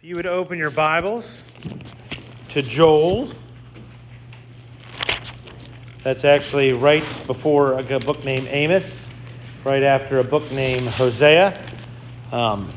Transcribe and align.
If 0.00 0.04
you 0.04 0.14
would 0.14 0.26
open 0.26 0.58
your 0.58 0.70
Bibles 0.70 1.42
to 2.50 2.62
Joel, 2.62 3.32
that's 6.04 6.24
actually 6.24 6.72
right 6.72 7.02
before 7.26 7.72
a 7.72 7.98
book 7.98 8.24
named 8.24 8.46
Amos, 8.48 8.84
right 9.64 9.82
after 9.82 10.20
a 10.20 10.22
book 10.22 10.48
named 10.52 10.86
Hosea. 10.86 11.60
Um, 12.30 12.72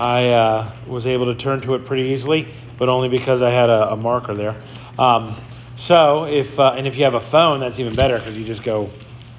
I 0.00 0.30
uh, 0.30 0.72
was 0.88 1.06
able 1.06 1.26
to 1.26 1.36
turn 1.36 1.60
to 1.60 1.76
it 1.76 1.86
pretty 1.86 2.08
easily, 2.08 2.52
but 2.76 2.88
only 2.88 3.08
because 3.08 3.40
I 3.40 3.50
had 3.50 3.70
a, 3.70 3.92
a 3.92 3.96
marker 3.96 4.34
there. 4.34 4.60
Um, 4.98 5.36
so, 5.76 6.24
if 6.24 6.58
uh, 6.58 6.74
and 6.76 6.88
if 6.88 6.96
you 6.96 7.04
have 7.04 7.14
a 7.14 7.20
phone, 7.20 7.60
that's 7.60 7.78
even 7.78 7.94
better 7.94 8.18
because 8.18 8.36
you 8.36 8.44
just 8.44 8.64
go 8.64 8.90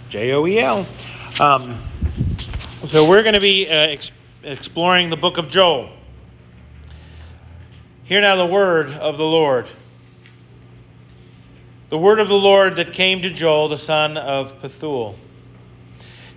J 0.07 0.31
O 0.31 0.47
E 0.47 0.57
L. 0.57 0.85
Um, 1.41 1.75
so 2.87 3.09
we're 3.09 3.23
going 3.23 3.33
to 3.33 3.41
be 3.41 3.67
uh, 3.67 3.97
exploring 4.43 5.09
the 5.09 5.17
book 5.17 5.37
of 5.37 5.49
Joel. 5.49 5.89
Hear 8.03 8.21
now 8.21 8.35
the 8.35 8.45
word 8.45 8.89
of 8.91 9.17
the 9.17 9.25
Lord. 9.25 9.67
The 11.89 11.97
word 11.97 12.19
of 12.19 12.27
the 12.27 12.35
Lord 12.37 12.77
that 12.77 12.93
came 12.93 13.21
to 13.23 13.29
Joel, 13.29 13.67
the 13.67 13.77
son 13.77 14.17
of 14.17 14.61
Pethuel. 14.61 15.15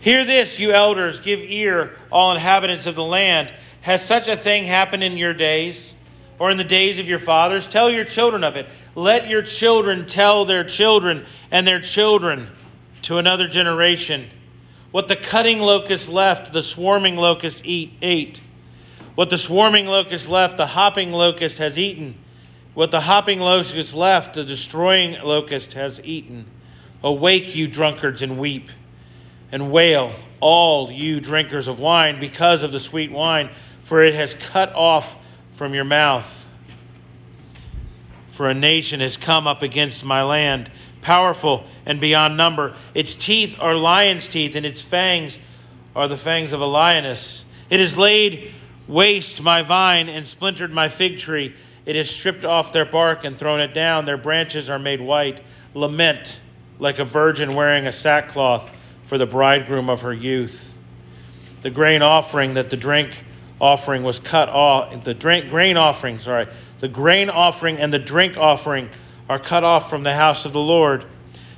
Hear 0.00 0.24
this, 0.24 0.58
you 0.58 0.72
elders, 0.72 1.20
give 1.20 1.40
ear, 1.40 1.96
all 2.10 2.32
inhabitants 2.32 2.86
of 2.86 2.94
the 2.94 3.04
land. 3.04 3.54
Has 3.82 4.04
such 4.04 4.28
a 4.28 4.36
thing 4.36 4.64
happened 4.64 5.04
in 5.04 5.16
your 5.16 5.34
days, 5.34 5.94
or 6.38 6.50
in 6.50 6.56
the 6.56 6.64
days 6.64 6.98
of 6.98 7.08
your 7.08 7.18
fathers? 7.18 7.68
Tell 7.68 7.88
your 7.88 8.04
children 8.04 8.42
of 8.42 8.56
it. 8.56 8.66
Let 8.94 9.28
your 9.28 9.42
children 9.42 10.06
tell 10.06 10.44
their 10.44 10.64
children 10.64 11.24
and 11.50 11.66
their 11.66 11.80
children 11.80 12.48
to 13.02 13.18
another 13.18 13.46
generation 13.46 14.28
what 14.92 15.08
the 15.08 15.16
cutting 15.16 15.58
locust 15.58 16.08
left, 16.08 16.52
the 16.52 16.62
swarming 16.62 17.16
locust 17.16 17.62
eat, 17.64 17.94
ate. 18.02 18.38
What 19.14 19.30
the 19.30 19.38
swarming 19.38 19.86
locust 19.86 20.28
left, 20.28 20.58
the 20.58 20.66
hopping 20.66 21.12
locust 21.12 21.58
has 21.58 21.78
eaten. 21.78 22.14
What 22.74 22.90
the 22.90 23.00
hopping 23.00 23.40
locust 23.40 23.94
left, 23.94 24.34
the 24.34 24.44
destroying 24.44 25.20
locust 25.22 25.72
has 25.72 26.00
eaten. 26.00 26.46
Awake, 27.02 27.56
you 27.56 27.68
drunkards, 27.68 28.22
and 28.22 28.38
weep, 28.38 28.70
and 29.50 29.72
wail, 29.72 30.14
all 30.40 30.92
you 30.92 31.20
drinkers 31.20 31.68
of 31.68 31.78
wine, 31.78 32.20
because 32.20 32.62
of 32.62 32.70
the 32.70 32.80
sweet 32.80 33.10
wine, 33.10 33.50
for 33.82 34.02
it 34.02 34.14
has 34.14 34.34
cut 34.34 34.74
off 34.74 35.16
from 35.54 35.74
your 35.74 35.84
mouth. 35.84 36.48
For 38.28 38.48
a 38.48 38.54
nation 38.54 39.00
has 39.00 39.16
come 39.16 39.46
up 39.46 39.62
against 39.62 40.04
my 40.04 40.22
land 40.22 40.70
powerful 41.02 41.64
and 41.84 42.00
beyond 42.00 42.36
number. 42.36 42.74
Its 42.94 43.14
teeth 43.14 43.56
are 43.60 43.74
lion's 43.74 44.26
teeth, 44.26 44.54
and 44.54 44.64
its 44.64 44.80
fangs 44.80 45.38
are 45.94 46.08
the 46.08 46.16
fangs 46.16 46.54
of 46.54 46.62
a 46.62 46.66
lioness. 46.66 47.44
It 47.68 47.80
has 47.80 47.98
laid 47.98 48.54
waste 48.88 49.42
my 49.42 49.62
vine 49.62 50.08
and 50.08 50.26
splintered 50.26 50.72
my 50.72 50.88
fig 50.88 51.18
tree. 51.18 51.54
It 51.84 51.96
has 51.96 52.08
stripped 52.08 52.44
off 52.44 52.72
their 52.72 52.84
bark 52.84 53.24
and 53.24 53.38
thrown 53.38 53.60
it 53.60 53.74
down. 53.74 54.04
Their 54.04 54.16
branches 54.16 54.70
are 54.70 54.78
made 54.78 55.00
white. 55.00 55.40
Lament 55.74 56.40
like 56.78 56.98
a 56.98 57.04
virgin 57.04 57.54
wearing 57.54 57.86
a 57.86 57.92
sackcloth 57.92 58.70
for 59.04 59.18
the 59.18 59.26
bridegroom 59.26 59.88
of 59.88 60.02
her 60.02 60.12
youth. 60.12 60.76
The 61.62 61.70
grain 61.70 62.02
offering 62.02 62.54
that 62.54 62.70
the 62.70 62.76
drink 62.76 63.10
offering 63.60 64.02
was 64.02 64.18
cut 64.18 64.48
off. 64.48 65.04
The 65.04 65.14
drink, 65.14 65.48
grain 65.48 65.76
offering, 65.76 66.18
sorry, 66.18 66.48
the 66.80 66.88
grain 66.88 67.30
offering 67.30 67.78
and 67.78 67.92
the 67.92 67.98
drink 67.98 68.36
offering 68.36 68.90
are 69.28 69.38
cut 69.38 69.64
off 69.64 69.90
from 69.90 70.02
the 70.02 70.14
house 70.14 70.44
of 70.44 70.52
the 70.52 70.60
Lord. 70.60 71.04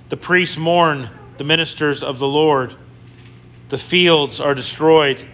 The 0.09 0.17
priests 0.17 0.57
mourn 0.57 1.11
the 1.39 1.45
ministers 1.45 2.03
of 2.03 2.19
the 2.19 2.29
Lord. 2.29 2.75
The 3.69 3.79
fields 3.79 4.41
are 4.41 4.55
destroyed. 4.55 5.27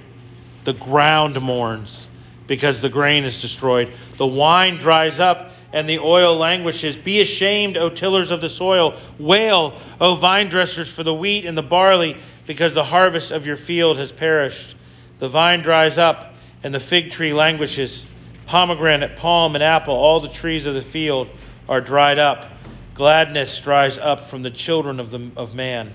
The 0.64 0.72
ground 0.72 1.40
mourns 1.40 2.08
because 2.46 2.80
the 2.80 2.88
grain 2.88 3.24
is 3.24 3.40
destroyed. 3.40 3.92
The 4.16 4.26
wine 4.26 4.78
dries 4.78 5.20
up 5.20 5.52
and 5.72 5.88
the 5.88 6.00
oil 6.00 6.36
languishes. 6.36 6.96
Be 6.96 7.20
ashamed, 7.20 7.76
O 7.76 7.90
tillers 7.90 8.30
of 8.30 8.40
the 8.40 8.48
soil. 8.48 8.96
Wail, 9.18 9.78
O 10.00 10.16
vine 10.16 10.48
dressers, 10.48 10.92
for 10.92 11.02
the 11.02 11.14
wheat 11.14 11.46
and 11.46 11.56
the 11.56 11.62
barley, 11.62 12.16
because 12.46 12.74
the 12.74 12.84
harvest 12.84 13.30
of 13.30 13.46
your 13.46 13.56
field 13.56 13.98
has 13.98 14.10
perished. 14.10 14.74
The 15.20 15.28
vine 15.28 15.62
dries 15.62 15.96
up 15.96 16.34
and 16.62 16.74
the 16.74 16.80
fig 16.80 17.12
tree 17.12 17.32
languishes. 17.32 18.04
Pomegranate, 18.46 19.14
palm, 19.16 19.54
and 19.54 19.62
apple, 19.62 19.94
all 19.94 20.19
the 20.19 20.28
trees 20.28 20.66
of 20.66 20.74
the 20.74 20.82
field 20.82 21.28
are 21.70 21.81
dried 21.81 22.19
up. 22.19 22.50
Gladness 22.94 23.60
dries 23.60 23.97
up 23.97 24.26
from 24.26 24.42
the 24.42 24.50
children 24.50 24.98
of, 24.98 25.12
the, 25.12 25.31
of 25.36 25.54
man. 25.54 25.94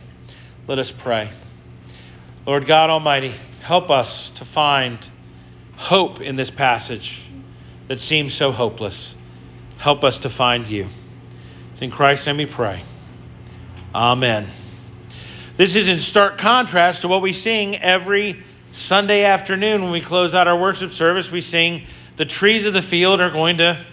Let 0.68 0.80
us 0.80 0.91
pray. 0.91 1.30
Lord 2.47 2.66
God 2.66 2.90
Almighty, 2.90 3.34
help 3.62 3.91
us 3.91 4.30
to 4.31 4.46
find 4.46 4.97
hope 5.75 6.22
in 6.22 6.38
this 6.38 6.50
passage 6.50 7.22
that 7.90 8.00
seems 8.00 8.34
so 8.34 8.53
hopeless. 8.53 9.13
Help 9.78 10.06
us 10.06 10.19
to 10.19 10.30
find 10.30 10.66
you. 10.66 10.88
It's 11.74 11.81
in 11.81 11.92
Christ's 11.92 12.28
name 12.28 12.38
we 12.38 12.46
pray. 12.46 12.81
Amen. 13.94 14.47
This 15.57 15.75
is 15.75 15.90
in 15.90 16.00
stark 16.00 16.38
contrast 16.38 17.02
to 17.02 17.09
what 17.09 17.22
we 17.22 17.34
sing 17.34 17.75
every 17.75 18.44
Sunday 18.72 19.25
afternoon 19.25 19.84
when 19.84 19.92
we 19.92 20.02
close 20.02 20.34
out 20.34 20.47
our 20.47 20.57
worship 20.57 20.94
service. 20.94 21.30
We 21.30 21.42
sing, 21.42 21.86
The 22.16 22.25
trees 22.25 22.66
of 22.66 22.74
the 22.74 22.81
field 22.81 23.19
are 23.19 23.30
going 23.30 23.57
to 23.57 23.86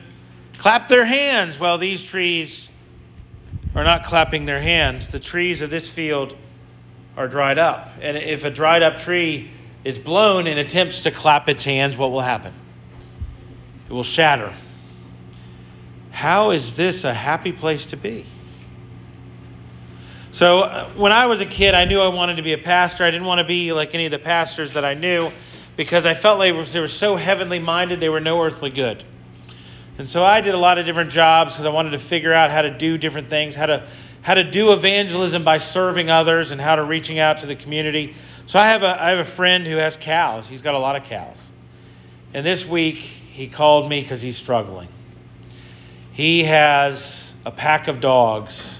clap 0.62 0.86
their 0.86 1.04
hands. 1.04 1.58
Well, 1.58 1.76
these 1.76 2.04
trees 2.06 2.68
are 3.74 3.82
not 3.82 4.04
clapping 4.04 4.46
their 4.46 4.60
hands. 4.60 5.08
The 5.08 5.18
trees 5.18 5.60
of 5.60 5.70
this 5.70 5.90
field 5.90 6.36
are 7.16 7.26
dried 7.26 7.58
up. 7.58 7.90
And 8.00 8.16
if 8.16 8.44
a 8.44 8.50
dried 8.50 8.82
up 8.82 8.96
tree 8.96 9.50
is 9.82 9.98
blown 9.98 10.46
and 10.46 10.60
attempts 10.60 11.00
to 11.00 11.10
clap 11.10 11.48
its 11.48 11.64
hands, 11.64 11.96
what 11.96 12.12
will 12.12 12.20
happen? 12.20 12.54
It 13.88 13.92
will 13.92 14.04
shatter. 14.04 14.54
How 16.12 16.52
is 16.52 16.76
this 16.76 17.02
a 17.02 17.12
happy 17.12 17.52
place 17.52 17.86
to 17.86 17.96
be? 17.96 18.24
So, 20.30 20.60
uh, 20.60 20.88
when 20.90 21.10
I 21.10 21.26
was 21.26 21.40
a 21.40 21.46
kid, 21.46 21.74
I 21.74 21.86
knew 21.86 22.00
I 22.00 22.08
wanted 22.08 22.36
to 22.36 22.42
be 22.42 22.52
a 22.52 22.58
pastor. 22.58 23.04
I 23.04 23.10
didn't 23.10 23.26
want 23.26 23.40
to 23.40 23.44
be 23.44 23.72
like 23.72 23.94
any 23.94 24.06
of 24.06 24.12
the 24.12 24.18
pastors 24.18 24.72
that 24.72 24.84
I 24.84 24.94
knew 24.94 25.32
because 25.76 26.06
I 26.06 26.14
felt 26.14 26.38
like 26.38 26.54
they 26.68 26.80
were 26.80 26.86
so 26.86 27.16
heavenly 27.16 27.58
minded, 27.58 27.98
they 27.98 28.08
were 28.08 28.20
no 28.20 28.40
earthly 28.42 28.70
good. 28.70 29.04
And 29.98 30.08
so 30.08 30.24
I 30.24 30.40
did 30.40 30.54
a 30.54 30.58
lot 30.58 30.78
of 30.78 30.86
different 30.86 31.10
jobs 31.10 31.54
because 31.54 31.66
I 31.66 31.68
wanted 31.68 31.90
to 31.90 31.98
figure 31.98 32.32
out 32.32 32.50
how 32.50 32.62
to 32.62 32.70
do 32.70 32.96
different 32.96 33.28
things, 33.28 33.54
how 33.54 33.66
to 33.66 33.86
how 34.22 34.34
to 34.34 34.44
do 34.44 34.72
evangelism 34.72 35.42
by 35.42 35.58
serving 35.58 36.08
others 36.08 36.52
and 36.52 36.60
how 36.60 36.76
to 36.76 36.84
reaching 36.84 37.18
out 37.18 37.38
to 37.38 37.46
the 37.46 37.56
community. 37.56 38.14
So 38.46 38.58
I 38.58 38.68
have 38.68 38.82
a 38.82 39.02
I 39.02 39.10
have 39.10 39.18
a 39.18 39.24
friend 39.24 39.66
who 39.66 39.76
has 39.76 39.96
cows. 39.96 40.48
He's 40.48 40.62
got 40.62 40.74
a 40.74 40.78
lot 40.78 40.96
of 40.96 41.04
cows. 41.04 41.36
And 42.32 42.46
this 42.46 42.64
week 42.64 42.96
he 42.96 43.48
called 43.48 43.88
me 43.88 44.00
because 44.00 44.22
he's 44.22 44.36
struggling. 44.36 44.88
He 46.12 46.44
has 46.44 47.32
a 47.44 47.50
pack 47.50 47.88
of 47.88 48.00
dogs 48.00 48.78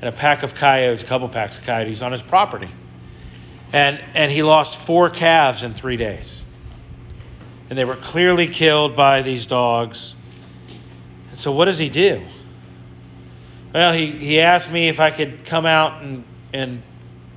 and 0.00 0.08
a 0.08 0.12
pack 0.12 0.42
of 0.42 0.54
coyotes, 0.54 1.02
a 1.02 1.06
couple 1.06 1.28
packs 1.28 1.58
of 1.58 1.64
coyotes 1.64 2.00
on 2.00 2.12
his 2.12 2.22
property. 2.22 2.68
And 3.74 4.00
and 4.14 4.32
he 4.32 4.42
lost 4.42 4.80
four 4.80 5.10
calves 5.10 5.64
in 5.64 5.74
three 5.74 5.98
days. 5.98 6.42
And 7.68 7.78
they 7.78 7.84
were 7.84 7.96
clearly 7.96 8.48
killed 8.48 8.96
by 8.96 9.22
these 9.22 9.46
dogs 9.46 10.16
so 11.40 11.52
what 11.52 11.64
does 11.64 11.78
he 11.78 11.88
do? 11.88 12.22
Well, 13.72 13.94
he, 13.94 14.12
he 14.12 14.40
asked 14.40 14.70
me 14.70 14.88
if 14.88 15.00
I 15.00 15.10
could 15.10 15.46
come 15.46 15.64
out 15.64 16.02
and, 16.02 16.24
and 16.52 16.82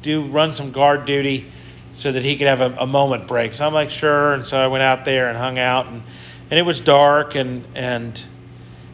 do 0.02 0.25
run 0.25 0.56
some 0.56 0.74
guard 0.74 1.06
duty 1.06 1.50
so 1.94 2.12
that 2.12 2.22
he 2.22 2.36
could 2.36 2.47
have 2.47 2.59
a, 2.59 2.75
a 2.80 2.88
moment 2.88 3.28
break. 3.28 3.53
So 3.53 3.66
I'm 3.66 3.74
like, 3.74 3.92
sure. 3.92 4.34
And 4.34 4.46
so 4.46 4.58
I 4.58 4.68
went 4.68 4.84
out 4.84 5.06
there 5.06 5.30
and 5.30 5.38
hung 5.38 5.58
out, 5.58 5.88
and, 5.88 6.03
and 6.50 6.59
it 6.59 6.63
was 6.63 6.81
dark, 6.81 7.36
and 7.36 7.63
and 7.75 8.22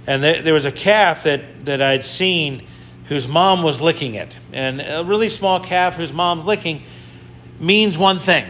and 0.05 0.21
th- 0.21 0.43
there 0.43 0.53
was 0.53 0.65
a 0.65 0.71
calf 0.71 1.23
that 1.23 1.65
that 1.65 1.81
I'd 1.81 2.05
seen 2.05 2.67
whose 3.05 3.27
mom 3.27 3.63
was 3.63 3.81
licking 3.81 4.13
it, 4.13 4.35
and 4.53 4.79
a 4.79 5.03
really 5.03 5.29
small 5.29 5.59
calf 5.59 5.95
whose 5.95 6.13
mom's 6.13 6.45
licking 6.45 6.83
means 7.59 7.97
one 7.97 8.19
thing: 8.19 8.45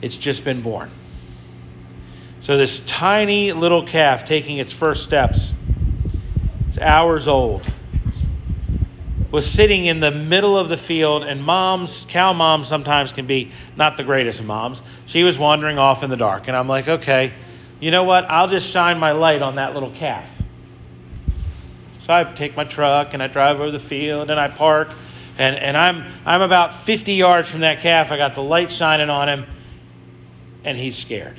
it's 0.00 0.16
just 0.16 0.44
been 0.44 0.62
born. 0.62 0.90
So 2.42 2.56
this 2.56 2.80
tiny 2.80 3.52
little 3.52 3.86
calf 3.86 4.24
taking 4.24 4.58
its 4.58 4.72
first 4.72 5.04
steps, 5.04 5.52
it's 6.68 6.78
hours 6.78 7.28
old, 7.28 7.70
was 9.30 9.48
sitting 9.48 9.84
in 9.84 10.00
the 10.00 10.10
middle 10.10 10.58
of 10.58 10.68
the 10.68 10.76
field, 10.76 11.22
and 11.24 11.44
moms, 11.44 12.06
cow 12.08 12.32
moms 12.32 12.66
sometimes 12.66 13.12
can 13.12 13.26
be 13.26 13.52
not 13.76 13.96
the 13.96 14.04
greatest 14.04 14.42
moms. 14.42 14.82
She 15.06 15.22
was 15.22 15.38
wandering 15.38 15.78
off 15.78 16.02
in 16.02 16.10
the 16.10 16.16
dark, 16.16 16.48
and 16.48 16.56
I'm 16.56 16.66
like, 16.66 16.88
okay, 16.88 17.32
you 17.78 17.90
know 17.90 18.04
what? 18.04 18.28
I'll 18.28 18.48
just 18.48 18.70
shine 18.70 18.98
my 18.98 19.12
light 19.12 19.42
on 19.42 19.56
that 19.56 19.74
little 19.74 19.90
calf. 19.90 20.28
So 22.00 22.14
I 22.14 22.24
take 22.24 22.56
my 22.56 22.64
truck 22.64 23.14
and 23.14 23.22
I 23.22 23.28
drive 23.28 23.60
over 23.60 23.70
the 23.70 23.78
field 23.78 24.30
and 24.30 24.40
I 24.40 24.48
park, 24.48 24.88
and, 25.38 25.56
and 25.56 25.76
I'm 25.76 26.06
I'm 26.26 26.42
about 26.42 26.74
50 26.74 27.14
yards 27.14 27.48
from 27.48 27.60
that 27.60 27.80
calf. 27.80 28.10
I 28.10 28.16
got 28.16 28.34
the 28.34 28.42
light 28.42 28.70
shining 28.70 29.10
on 29.10 29.28
him, 29.28 29.46
and 30.64 30.76
he's 30.76 30.98
scared. 30.98 31.38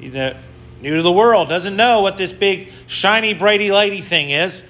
New 0.00 0.96
to 0.96 1.02
the 1.02 1.12
world, 1.12 1.48
doesn't 1.48 1.76
know 1.76 2.00
what 2.00 2.16
this 2.16 2.32
big, 2.32 2.72
shiny, 2.86 3.34
Brady 3.34 3.68
lighty 3.68 4.02
thing 4.02 4.30
is. 4.30 4.64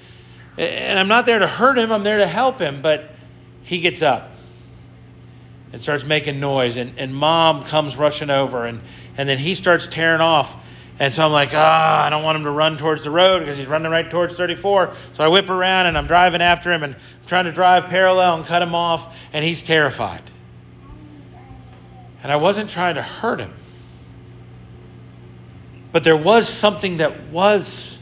And 0.57 0.99
I'm 0.99 1.07
not 1.07 1.25
there 1.25 1.39
to 1.39 1.47
hurt 1.47 1.77
him, 1.77 1.91
I'm 1.91 2.03
there 2.03 2.17
to 2.17 2.27
help 2.27 2.59
him. 2.59 2.81
But 2.81 3.09
he 3.63 3.79
gets 3.79 4.01
up. 4.01 4.29
and 5.73 5.81
starts 5.81 6.03
making 6.03 6.39
noise. 6.39 6.77
And, 6.77 6.99
and 6.99 7.15
mom 7.15 7.63
comes 7.63 7.95
rushing 7.95 8.29
over, 8.29 8.65
and, 8.65 8.81
and 9.17 9.27
then 9.27 9.37
he 9.37 9.55
starts 9.55 9.87
tearing 9.87 10.21
off. 10.21 10.55
And 10.99 11.13
so 11.13 11.25
I'm 11.25 11.31
like, 11.31 11.49
ah, 11.53 12.05
I 12.05 12.09
don't 12.09 12.23
want 12.23 12.35
him 12.35 12.43
to 12.43 12.51
run 12.51 12.77
towards 12.77 13.03
the 13.03 13.11
road 13.11 13.39
because 13.39 13.57
he's 13.57 13.67
running 13.67 13.91
right 13.91 14.07
towards 14.09 14.35
34. 14.35 14.93
So 15.13 15.23
I 15.23 15.29
whip 15.29 15.49
around 15.49 15.87
and 15.87 15.97
I'm 15.97 16.05
driving 16.05 16.41
after 16.41 16.71
him 16.71 16.83
and 16.83 16.93
I'm 16.95 17.01
trying 17.25 17.45
to 17.45 17.51
drive 17.51 17.85
parallel 17.85 18.35
and 18.35 18.45
cut 18.45 18.61
him 18.61 18.75
off, 18.75 19.17
and 19.33 19.43
he's 19.43 19.63
terrified. 19.63 20.21
And 22.21 22.31
I 22.31 22.35
wasn't 22.35 22.69
trying 22.69 22.95
to 22.95 23.01
hurt 23.01 23.39
him. 23.39 23.53
But 25.91 26.03
there 26.03 26.17
was 26.17 26.47
something 26.47 26.97
that 26.97 27.29
was 27.29 27.97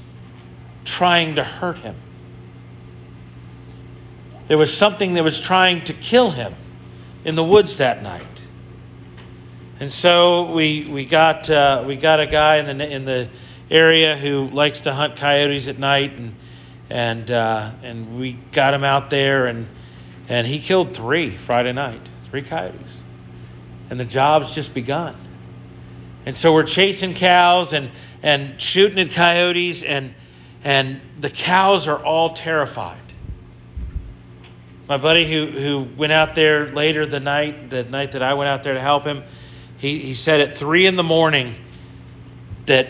trying 0.86 1.36
to 1.36 1.44
hurt 1.44 1.80
him. 1.80 1.96
There 4.48 4.58
was 4.58 4.76
something 4.76 5.14
that 5.14 5.24
was 5.24 5.40
trying 5.40 5.84
to 5.86 5.94
kill 5.94 6.32
him 6.32 6.56
in 7.24 7.36
the 7.36 7.44
woods 7.44 7.78
that 7.78 8.02
night. 8.02 8.26
And 9.80 9.92
so 9.92 10.52
we 10.52 10.88
we 10.90 11.06
got 11.06 11.50
uh, 11.50 11.84
we 11.88 11.96
got 11.96 12.20
a 12.20 12.28
guy 12.28 12.58
in 12.58 12.78
the 12.78 12.92
in 12.92 13.06
the 13.06 13.30
area 13.72 14.18
who 14.18 14.50
likes 14.50 14.82
to 14.82 14.94
hunt 14.94 15.18
coyotes 15.18 15.68
at 15.68 15.80
night, 15.80 16.14
and 16.14 16.36
and 16.90 17.32
uh, 17.32 17.72
and 17.84 18.20
we 18.20 18.34
got 18.52 18.74
him 18.74 18.84
out 18.84 19.10
there, 19.10 19.46
and 19.46 19.68
and 20.28 20.46
he 20.46 20.60
killed 20.60 20.96
three 20.96 21.38
Friday 21.38 21.72
night, 21.72 22.02
three 22.30 22.42
coyotes, 22.42 22.92
and 23.90 24.00
the 24.00 24.06
job's 24.06 24.54
just 24.54 24.74
begun. 24.74 25.16
And 26.30 26.38
so 26.38 26.54
we're 26.54 26.62
chasing 26.62 27.16
cows 27.16 27.74
and 27.74 27.90
and 28.22 28.62
shooting 28.62 29.00
at 29.00 29.10
coyotes, 29.10 29.82
and 29.82 30.14
and 30.64 31.02
the 31.20 31.32
cows 31.32 31.88
are 31.88 31.98
all 31.98 32.34
terrified. 32.36 33.02
My 34.88 34.98
buddy 34.98 35.28
who, 35.28 35.48
who 35.48 35.88
went 35.98 36.14
out 36.14 36.36
there 36.36 36.68
later 36.68 37.08
the 37.08 37.20
night, 37.20 37.72
the 37.72 37.84
night 37.84 38.12
that 38.12 38.22
I 38.22 38.36
went 38.36 38.48
out 38.48 38.62
there 38.62 38.76
to 38.76 38.80
help 38.80 39.06
him, 39.06 39.24
he, 39.80 39.98
he 39.98 40.14
said 40.14 40.40
at 40.40 40.56
three 40.56 40.86
in 40.86 40.96
the 40.98 41.04
morning 41.04 41.56
that 42.68 42.90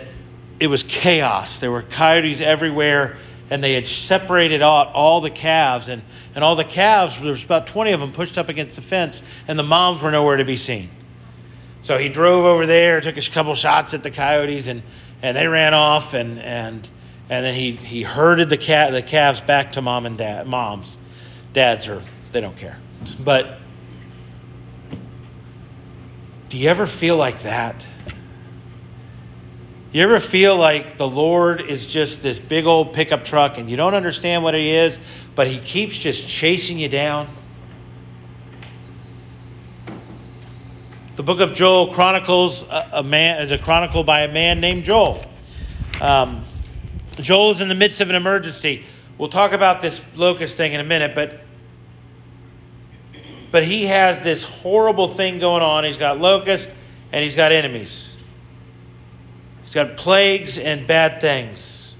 it 0.59 0.67
was 0.67 0.83
chaos. 0.83 1.61
There 1.61 1.71
were 1.71 1.83
coyotes 1.83 2.41
everywhere, 2.41 3.19
and 3.49 3.63
they 3.63 3.73
had 3.73 3.87
separated 3.87 4.61
out 4.61 4.91
all 4.91 5.21
the 5.21 5.29
calves, 5.29 5.87
and, 5.87 6.01
and 6.35 6.43
all 6.43 6.57
the 6.57 6.65
calves, 6.65 7.17
there 7.17 7.31
was 7.31 7.45
about 7.45 7.67
20 7.67 7.93
of 7.93 8.01
them 8.01 8.11
pushed 8.11 8.37
up 8.37 8.49
against 8.49 8.75
the 8.75 8.81
fence, 8.81 9.21
and 9.47 9.57
the 9.57 9.63
moms 9.63 10.01
were 10.01 10.11
nowhere 10.11 10.35
to 10.35 10.45
be 10.45 10.57
seen. 10.57 10.89
So 11.81 11.97
he 11.97 12.09
drove 12.09 12.45
over 12.45 12.65
there, 12.65 13.01
took 13.01 13.17
a 13.17 13.21
couple 13.21 13.55
shots 13.55 13.93
at 13.93 14.03
the 14.03 14.11
coyotes, 14.11 14.67
and, 14.67 14.83
and 15.21 15.35
they 15.35 15.47
ran 15.47 15.73
off, 15.73 16.13
and, 16.13 16.39
and, 16.39 16.87
and 17.29 17.45
then 17.45 17.53
he, 17.53 17.71
he 17.71 18.03
herded 18.03 18.49
the, 18.49 18.57
cat, 18.57 18.91
the 18.91 19.01
calves 19.01 19.41
back 19.41 19.73
to 19.73 19.81
mom 19.81 20.05
and 20.05 20.17
dad, 20.17 20.47
moms 20.47 20.97
dads 21.53 21.87
are 21.87 22.03
they 22.31 22.41
don't 22.41 22.57
care. 22.57 22.77
But 23.19 23.59
do 26.49 26.57
you 26.57 26.69
ever 26.69 26.87
feel 26.87 27.17
like 27.17 27.43
that? 27.43 27.85
You 29.91 30.03
ever 30.03 30.19
feel 30.19 30.55
like 30.55 30.99
the 30.99 31.07
Lord 31.07 31.61
is 31.61 31.85
just 31.85 32.21
this 32.21 32.37
big 32.37 32.65
old 32.65 32.93
pickup 32.93 33.23
truck 33.23 33.57
and 33.57 33.69
you 33.69 33.77
don't 33.77 33.95
understand 33.95 34.43
what 34.43 34.53
he 34.53 34.69
is, 34.69 34.99
but 35.33 35.47
he 35.47 35.57
keeps 35.59 35.97
just 35.97 36.27
chasing 36.27 36.77
you 36.77 36.89
down? 36.89 37.27
The 41.19 41.23
book 41.23 41.41
of 41.41 41.53
Joel 41.53 41.93
chronicles 41.93 42.63
a, 42.63 42.91
a 42.93 43.03
man 43.03 43.41
is 43.41 43.51
a 43.51 43.57
chronicle 43.57 44.05
by 44.05 44.21
a 44.21 44.31
man 44.31 44.61
named 44.61 44.85
Joel. 44.85 45.21
Um, 45.99 46.45
Joel 47.15 47.51
is 47.51 47.59
in 47.59 47.67
the 47.67 47.75
midst 47.75 47.99
of 47.99 48.09
an 48.09 48.15
emergency. 48.15 48.85
We'll 49.17 49.27
talk 49.27 49.51
about 49.51 49.81
this 49.81 49.99
locust 50.15 50.55
thing 50.55 50.71
in 50.71 50.79
a 50.79 50.83
minute, 50.85 51.15
but 51.15 51.41
but 53.51 53.65
he 53.65 53.87
has 53.87 54.21
this 54.21 54.43
horrible 54.43 55.09
thing 55.09 55.39
going 55.39 55.61
on. 55.61 55.83
He's 55.83 55.97
got 55.97 56.19
locusts 56.19 56.71
and 57.11 57.21
he's 57.21 57.35
got 57.35 57.51
enemies. 57.51 58.15
He's 59.63 59.73
got 59.73 59.97
plagues 59.97 60.57
and 60.57 60.87
bad 60.87 61.19
things. 61.19 61.97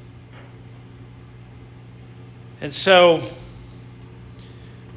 And 2.62 2.74
so 2.74 3.30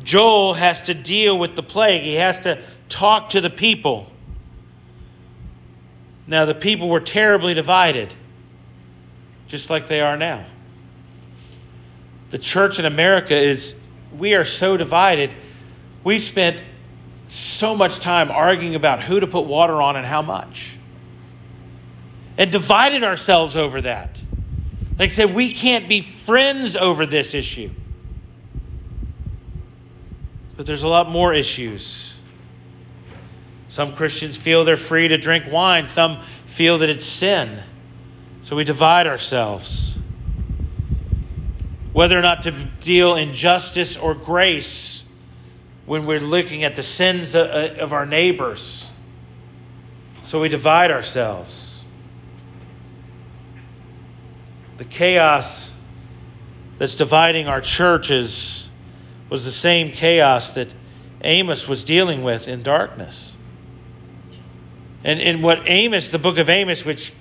Joel 0.05 0.55
has 0.55 0.83
to 0.83 0.95
deal 0.95 1.37
with 1.37 1.57
the 1.57 1.65
plague. 1.65 2.03
He 2.03 2.15
has 2.15 2.39
to 2.45 2.63
talk 2.89 3.31
to 3.31 3.41
the 3.41 3.51
people. 3.51 4.11
Now, 6.27 6.45
the 6.45 6.55
people 6.55 6.89
were 6.89 7.01
terribly 7.01 7.55
divided, 7.55 8.15
just 9.49 9.71
like 9.71 9.89
they 9.89 10.01
are 10.01 10.17
now 10.17 10.47
the 12.33 12.39
church 12.39 12.79
in 12.79 12.87
America 12.87 13.37
is, 13.37 13.75
we 14.19 14.35
are 14.35 14.45
so 14.45 14.79
divided. 14.79 15.35
We've 16.03 16.23
spent 16.23 16.63
so 17.29 17.77
much 17.77 18.01
time 18.01 18.31
arguing 18.31 18.75
about 18.75 19.03
who 19.03 19.21
to 19.21 19.27
put 19.27 19.45
water 19.45 19.81
on 19.83 19.97
and 19.97 20.07
how 20.07 20.23
much. 20.23 20.79
And 22.39 22.51
divided 22.51 23.05
ourselves 23.05 23.55
over 23.55 23.83
that. 23.83 24.21
Like 24.99 25.11
I 25.11 25.15
said, 25.15 25.35
we 25.35 25.53
can't 25.53 25.91
be 25.91 26.01
friends 26.01 26.75
over 26.75 27.05
this 27.05 27.35
issue. 27.35 27.71
But 30.57 30.65
there's 30.65 30.85
a 30.85 30.89
lot 30.89 31.11
more 31.11 31.35
issues. 31.35 31.92
Some 33.73 33.95
Christians 33.95 34.37
feel 34.37 34.67
they're 34.67 34.77
free 34.77 35.09
to 35.09 35.17
drink 35.17 35.51
wine, 35.51 35.89
some 35.89 36.21
feel 36.45 36.77
that 36.81 36.91
it's 36.91 37.07
sin. 37.07 37.63
So 38.43 38.55
we 38.55 38.65
divide 38.65 39.07
ourselves 39.07 39.95
whether 41.95 42.19
or 42.19 42.21
not 42.21 42.43
to 42.43 42.51
deal 42.83 43.15
in 43.15 43.33
justice 43.33 43.97
or 43.97 44.15
grace 44.15 45.03
when 45.87 46.05
we're 46.05 46.21
looking 46.21 46.65
at 46.65 46.77
the 46.77 46.83
sins 46.83 47.35
uh, 47.35 47.73
uh, 47.79 47.83
of 47.83 47.95
our 47.95 48.05
neighbors. 48.05 48.93
So 50.21 50.43
we 50.43 50.51
divide 50.51 50.91
ourselves. 50.91 51.83
The 54.77 54.85
chaos 54.85 55.73
that's 56.77 56.97
dividing 56.97 57.49
our 57.49 57.63
churches 57.63 58.69
was 59.31 59.47
the 59.47 59.51
same 59.51 59.93
chaos 59.93 60.53
that 60.53 60.75
Amos 61.23 61.67
was 61.67 61.85
dealing 61.85 62.23
with 62.23 62.49
in 62.49 62.63
darkness. 62.63 63.32
And 65.05 65.21
in 65.21 65.43
what 65.43 65.63
Amos, 65.67 66.11
the 66.11 66.19
book 66.19 66.39
of 66.39 66.49
Amos, 66.49 66.85
which 66.85 67.13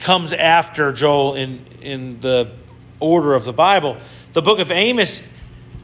comes 0.00 0.32
after 0.32 0.92
Joel 0.92 1.34
in, 1.34 1.64
in 1.82 2.20
the 2.20 2.52
order 3.00 3.34
of 3.34 3.44
the 3.44 3.52
Bible. 3.52 3.96
The 4.32 4.42
book 4.42 4.58
of 4.58 4.70
Amos, 4.70 5.22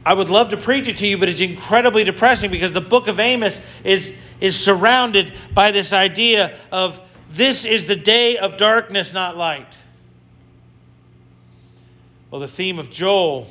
I 0.05 0.13
would 0.13 0.29
love 0.29 0.49
to 0.49 0.57
preach 0.57 0.87
it 0.87 0.97
to 0.97 1.07
you, 1.07 1.17
but 1.17 1.29
it's 1.29 1.41
incredibly 1.41 2.03
depressing 2.03 2.51
because 2.51 2.73
the 2.73 2.81
book 2.81 3.07
of 3.07 3.19
Amos 3.19 3.59
is, 3.83 4.13
is 4.39 4.59
surrounded 4.59 5.33
by 5.53 5.71
this 5.71 5.93
idea 5.93 6.59
of 6.71 6.99
this 7.31 7.65
is 7.65 7.87
the 7.87 7.95
day 7.95 8.37
of 8.37 8.57
darkness, 8.57 9.11
not 9.11 9.37
light. 9.37 9.77
Well, 12.29 12.41
the 12.41 12.47
theme 12.47 12.79
of 12.79 12.89
Joel 12.89 13.47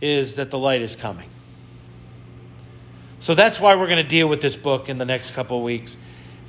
is 0.00 0.34
that 0.36 0.50
the 0.50 0.58
light 0.58 0.82
is 0.82 0.96
coming. 0.96 1.28
So 3.22 3.36
that's 3.36 3.60
why 3.60 3.76
we're 3.76 3.86
going 3.86 4.02
to 4.02 4.08
deal 4.08 4.26
with 4.26 4.40
this 4.40 4.56
book 4.56 4.88
in 4.88 4.98
the 4.98 5.04
next 5.04 5.30
couple 5.30 5.58
of 5.58 5.62
weeks, 5.62 5.96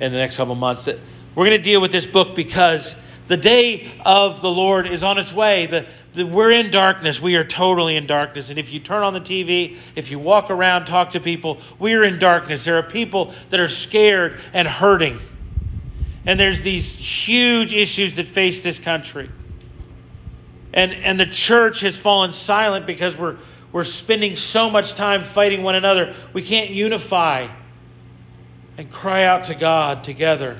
in 0.00 0.10
the 0.10 0.18
next 0.18 0.36
couple 0.36 0.54
of 0.54 0.58
months. 0.58 0.88
We're 0.88 1.46
going 1.46 1.56
to 1.56 1.62
deal 1.62 1.80
with 1.80 1.92
this 1.92 2.04
book 2.04 2.34
because 2.34 2.96
the 3.28 3.36
day 3.36 3.92
of 4.04 4.40
the 4.40 4.50
Lord 4.50 4.88
is 4.88 5.04
on 5.04 5.16
its 5.18 5.32
way. 5.32 5.66
The, 5.66 5.86
the, 6.14 6.26
we're 6.26 6.50
in 6.50 6.72
darkness. 6.72 7.22
We 7.22 7.36
are 7.36 7.44
totally 7.44 7.94
in 7.94 8.08
darkness. 8.08 8.50
And 8.50 8.58
if 8.58 8.72
you 8.72 8.80
turn 8.80 9.04
on 9.04 9.12
the 9.12 9.20
TV, 9.20 9.78
if 9.94 10.10
you 10.10 10.18
walk 10.18 10.50
around, 10.50 10.86
talk 10.86 11.12
to 11.12 11.20
people, 11.20 11.60
we 11.78 11.94
are 11.94 12.02
in 12.02 12.18
darkness. 12.18 12.64
There 12.64 12.78
are 12.78 12.82
people 12.82 13.34
that 13.50 13.60
are 13.60 13.68
scared 13.68 14.40
and 14.52 14.66
hurting. 14.66 15.20
And 16.26 16.40
there's 16.40 16.62
these 16.62 16.92
huge 16.92 17.72
issues 17.72 18.16
that 18.16 18.26
face 18.26 18.62
this 18.62 18.80
country. 18.80 19.30
And, 20.72 20.92
and 20.92 21.20
the 21.20 21.26
church 21.26 21.82
has 21.82 21.96
fallen 21.96 22.32
silent 22.32 22.84
because 22.84 23.16
we're, 23.16 23.36
we're 23.74 23.82
spending 23.82 24.36
so 24.36 24.70
much 24.70 24.94
time 24.94 25.24
fighting 25.24 25.64
one 25.64 25.74
another. 25.74 26.14
We 26.32 26.42
can't 26.42 26.70
unify 26.70 27.48
and 28.78 28.88
cry 28.88 29.24
out 29.24 29.44
to 29.44 29.56
God 29.56 30.04
together. 30.04 30.56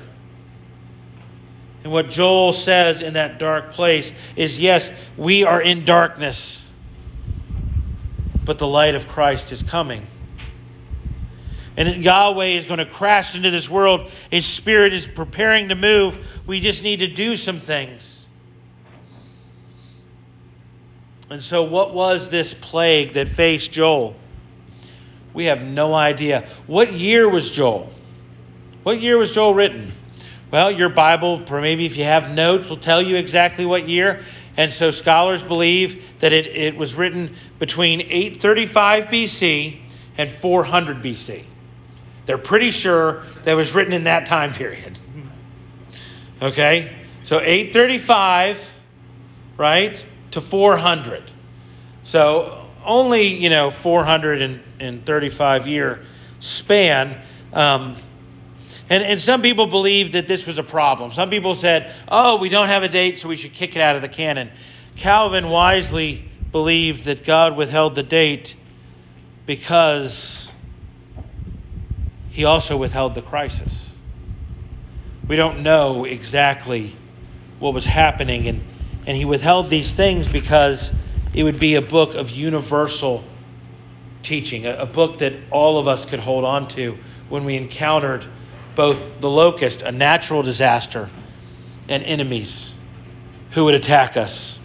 And 1.85 1.93
what 1.93 2.09
Joel 2.09 2.51
says 2.51 3.01
in 3.01 3.13
that 3.13 3.39
dark 3.39 3.71
place 3.71 4.11
is 4.35 4.59
yes, 4.59 4.91
we 5.15 5.45
are 5.45 5.61
in 5.61 5.85
darkness, 5.85 6.61
but 8.43 8.57
the 8.57 8.67
light 8.67 8.95
of 8.95 9.07
Christ 9.07 9.53
is 9.53 9.63
coming. 9.63 10.05
And 11.77 12.03
Yahweh 12.03 12.57
is 12.57 12.65
going 12.65 12.79
to 12.79 12.85
crash 12.85 13.33
into 13.37 13.49
this 13.49 13.69
world. 13.69 14.11
His 14.29 14.45
spirit 14.45 14.91
is 14.91 15.07
preparing 15.07 15.69
to 15.69 15.75
move. 15.75 16.43
We 16.45 16.59
just 16.59 16.83
need 16.83 16.99
to 16.99 17.07
do 17.07 17.37
some 17.37 17.61
things. 17.61 18.14
And 21.29 21.41
so, 21.41 21.63
what 21.63 21.93
was 21.93 22.29
this 22.29 22.53
plague 22.53 23.13
that 23.13 23.27
faced 23.27 23.71
Joel? 23.71 24.15
We 25.33 25.45
have 25.45 25.63
no 25.63 25.93
idea. 25.93 26.47
What 26.67 26.93
year 26.93 27.27
was 27.27 27.49
Joel? 27.49 27.89
What 28.83 29.01
year 29.01 29.17
was 29.17 29.33
Joel 29.33 29.53
written? 29.53 29.91
Well, 30.51 30.71
your 30.71 30.89
Bible, 30.89 31.43
maybe 31.51 31.85
if 31.85 31.97
you 31.97 32.03
have 32.03 32.29
notes, 32.29 32.69
will 32.69 32.77
tell 32.77 33.01
you 33.01 33.15
exactly 33.17 33.65
what 33.65 33.89
year. 33.89 34.23
And 34.57 34.71
so 34.71 34.91
scholars 34.91 35.43
believe 35.43 36.03
that 36.19 36.31
it, 36.31 36.47
it 36.47 36.77
was 36.77 36.95
written 36.95 37.35
between 37.59 38.01
835 38.01 39.05
BC 39.05 39.79
and 40.17 40.31
400 40.31 41.01
BC. 41.01 41.43
They're 42.25 42.37
pretty 42.37 42.71
sure 42.71 43.23
that 43.43 43.51
it 43.51 43.55
was 43.55 43.73
written 43.73 43.93
in 43.93 44.05
that 44.05 44.27
time 44.27 44.53
period. 44.53 44.97
Okay? 46.41 46.95
So 47.23 47.39
835, 47.39 48.71
right, 49.57 50.05
to 50.35 50.41
400. 50.41 51.23
So 52.03 52.67
only, 52.83 53.23
you 53.23 53.49
know, 53.49 53.71
435 53.71 55.67
year 55.67 56.05
span. 56.41 57.21
Um, 57.53 57.95
and, 58.89 59.01
and 59.01 59.19
some 59.19 59.41
people 59.41 59.67
believed 59.67 60.11
that 60.13 60.27
this 60.27 60.45
was 60.45 60.59
a 60.59 60.63
problem. 60.63 61.13
Some 61.13 61.29
people 61.29 61.55
said, 61.55 61.95
oh, 62.09 62.37
we 62.37 62.49
don't 62.49 62.67
have 62.67 62.83
a 62.83 62.89
date, 62.89 63.17
so 63.17 63.29
we 63.29 63.37
should 63.37 63.53
kick 63.53 63.77
it 63.77 63.81
out 63.81 63.95
of 63.95 64.01
the 64.01 64.09
canon. 64.09 64.51
Calvin 64.97 65.47
wisely 65.47 66.29
believed 66.51 67.05
that 67.05 67.23
God 67.23 67.55
withheld 67.55 67.95
the 67.95 68.03
date 68.03 68.57
because 69.45 70.49
he 72.31 72.43
also 72.43 72.75
withheld 72.75 73.15
the 73.15 73.21
crisis. 73.21 73.89
We 75.29 75.37
don't 75.37 75.63
know 75.63 76.03
exactly 76.03 76.93
what 77.59 77.73
was 77.73 77.85
happening, 77.85 78.49
and, 78.49 78.61
and 79.05 79.15
he 79.15 79.25
withheld 79.25 79.69
these 79.69 79.91
things 79.91 80.27
because 80.27 80.91
it 81.33 81.43
would 81.43 81.59
be 81.59 81.75
a 81.75 81.81
book 81.81 82.15
of 82.15 82.29
universal 82.29 83.23
teaching, 84.23 84.65
a, 84.65 84.77
a 84.77 84.85
book 84.85 85.19
that 85.19 85.33
all 85.51 85.77
of 85.77 85.87
us 85.87 86.05
could 86.05 86.19
hold 86.19 86.45
on 86.45 86.67
to 86.69 86.97
when 87.29 87.45
we 87.45 87.55
encountered 87.55 88.25
both 88.75 89.21
the 89.21 89.29
locust, 89.29 89.81
a 89.81 89.91
natural 89.91 90.43
disaster, 90.43 91.09
and 91.87 92.03
enemies 92.03 92.71
who 93.51 93.65
would 93.65 93.75
attack 93.75 94.17
us. 94.17 94.57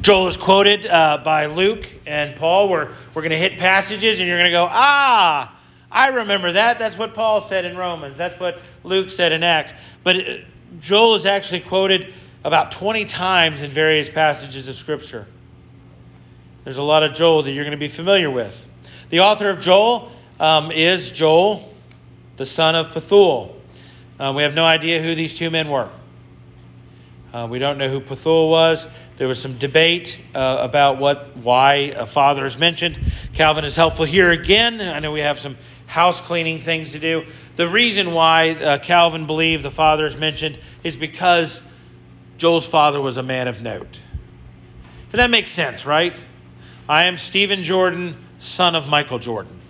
Joel 0.00 0.28
is 0.28 0.36
quoted 0.36 0.86
uh, 0.86 1.18
by 1.24 1.46
Luke 1.46 1.88
and 2.06 2.34
Paul. 2.36 2.68
We're, 2.68 2.92
we're 3.14 3.22
going 3.22 3.30
to 3.30 3.36
hit 3.36 3.58
passages, 3.58 4.20
and 4.20 4.28
you're 4.28 4.38
going 4.38 4.50
to 4.50 4.56
go, 4.56 4.66
ah, 4.70 5.54
I 5.90 6.08
remember 6.08 6.52
that. 6.52 6.78
That's 6.78 6.96
what 6.96 7.14
Paul 7.14 7.40
said 7.40 7.64
in 7.64 7.76
Romans. 7.76 8.16
That's 8.16 8.38
what 8.38 8.60
Luke 8.84 9.10
said 9.10 9.32
in 9.32 9.42
Acts. 9.42 9.72
But 10.02 10.16
uh, 10.16 10.36
Joel 10.80 11.16
is 11.16 11.26
actually 11.26 11.60
quoted 11.60 12.12
about 12.48 12.72
20 12.72 13.04
times 13.04 13.60
in 13.60 13.70
various 13.70 14.08
passages 14.08 14.68
of 14.68 14.76
Scripture. 14.76 15.26
There's 16.64 16.78
a 16.78 16.82
lot 16.82 17.02
of 17.02 17.14
Joel 17.14 17.42
that 17.42 17.52
you're 17.52 17.64
going 17.64 17.72
to 17.72 17.78
be 17.78 17.88
familiar 17.88 18.30
with. 18.30 18.66
The 19.10 19.20
author 19.20 19.50
of 19.50 19.60
Joel 19.60 20.10
um, 20.40 20.72
is 20.72 21.10
Joel, 21.10 21.70
the 22.38 22.46
son 22.46 22.74
of 22.74 22.88
Pethuel. 22.88 23.54
Uh, 24.18 24.32
we 24.34 24.44
have 24.44 24.54
no 24.54 24.64
idea 24.64 25.02
who 25.02 25.14
these 25.14 25.34
two 25.34 25.50
men 25.50 25.68
were. 25.68 25.90
Uh, 27.34 27.46
we 27.50 27.58
don't 27.58 27.76
know 27.76 27.90
who 27.90 28.00
Pethuel 28.00 28.48
was. 28.48 28.86
There 29.18 29.28
was 29.28 29.38
some 29.38 29.58
debate 29.58 30.18
uh, 30.34 30.56
about 30.60 30.98
what 30.98 31.36
why 31.36 31.92
a 31.94 32.06
father 32.06 32.46
is 32.46 32.56
mentioned. 32.56 32.98
Calvin 33.34 33.66
is 33.66 33.76
helpful 33.76 34.06
here 34.06 34.30
again. 34.30 34.80
I 34.80 35.00
know 35.00 35.12
we 35.12 35.20
have 35.20 35.38
some 35.38 35.58
house 35.86 36.22
cleaning 36.22 36.60
things 36.60 36.92
to 36.92 36.98
do. 36.98 37.26
The 37.56 37.68
reason 37.68 38.12
why 38.12 38.52
uh, 38.52 38.78
Calvin 38.78 39.26
believed 39.26 39.64
the 39.64 39.70
father 39.70 40.06
is 40.06 40.16
mentioned 40.16 40.58
is 40.82 40.96
because 40.96 41.60
Joel's 42.38 42.66
father 42.66 43.00
was 43.00 43.16
a 43.16 43.22
man 43.22 43.48
of 43.48 43.60
note. 43.60 44.00
And 45.12 45.20
that 45.20 45.30
makes 45.30 45.50
sense, 45.50 45.84
right? 45.84 46.18
I 46.88 47.04
am 47.04 47.18
Stephen 47.18 47.62
Jordan, 47.62 48.16
son 48.38 48.74
of 48.74 48.88
Michael 48.88 49.18
Jordan. 49.18 49.60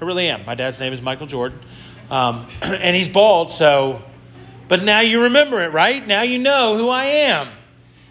I 0.00 0.04
really 0.04 0.28
am. 0.28 0.44
My 0.44 0.54
dad's 0.54 0.78
name 0.78 0.92
is 0.92 1.00
Michael 1.00 1.26
Jordan. 1.26 1.60
Um, 2.10 2.48
and 2.62 2.94
he's 2.94 3.08
bald, 3.08 3.52
so. 3.52 4.02
But 4.68 4.82
now 4.82 5.00
you 5.00 5.22
remember 5.22 5.62
it, 5.62 5.72
right? 5.72 6.04
Now 6.04 6.22
you 6.22 6.38
know 6.38 6.76
who 6.76 6.88
I 6.88 7.04
am. 7.04 7.48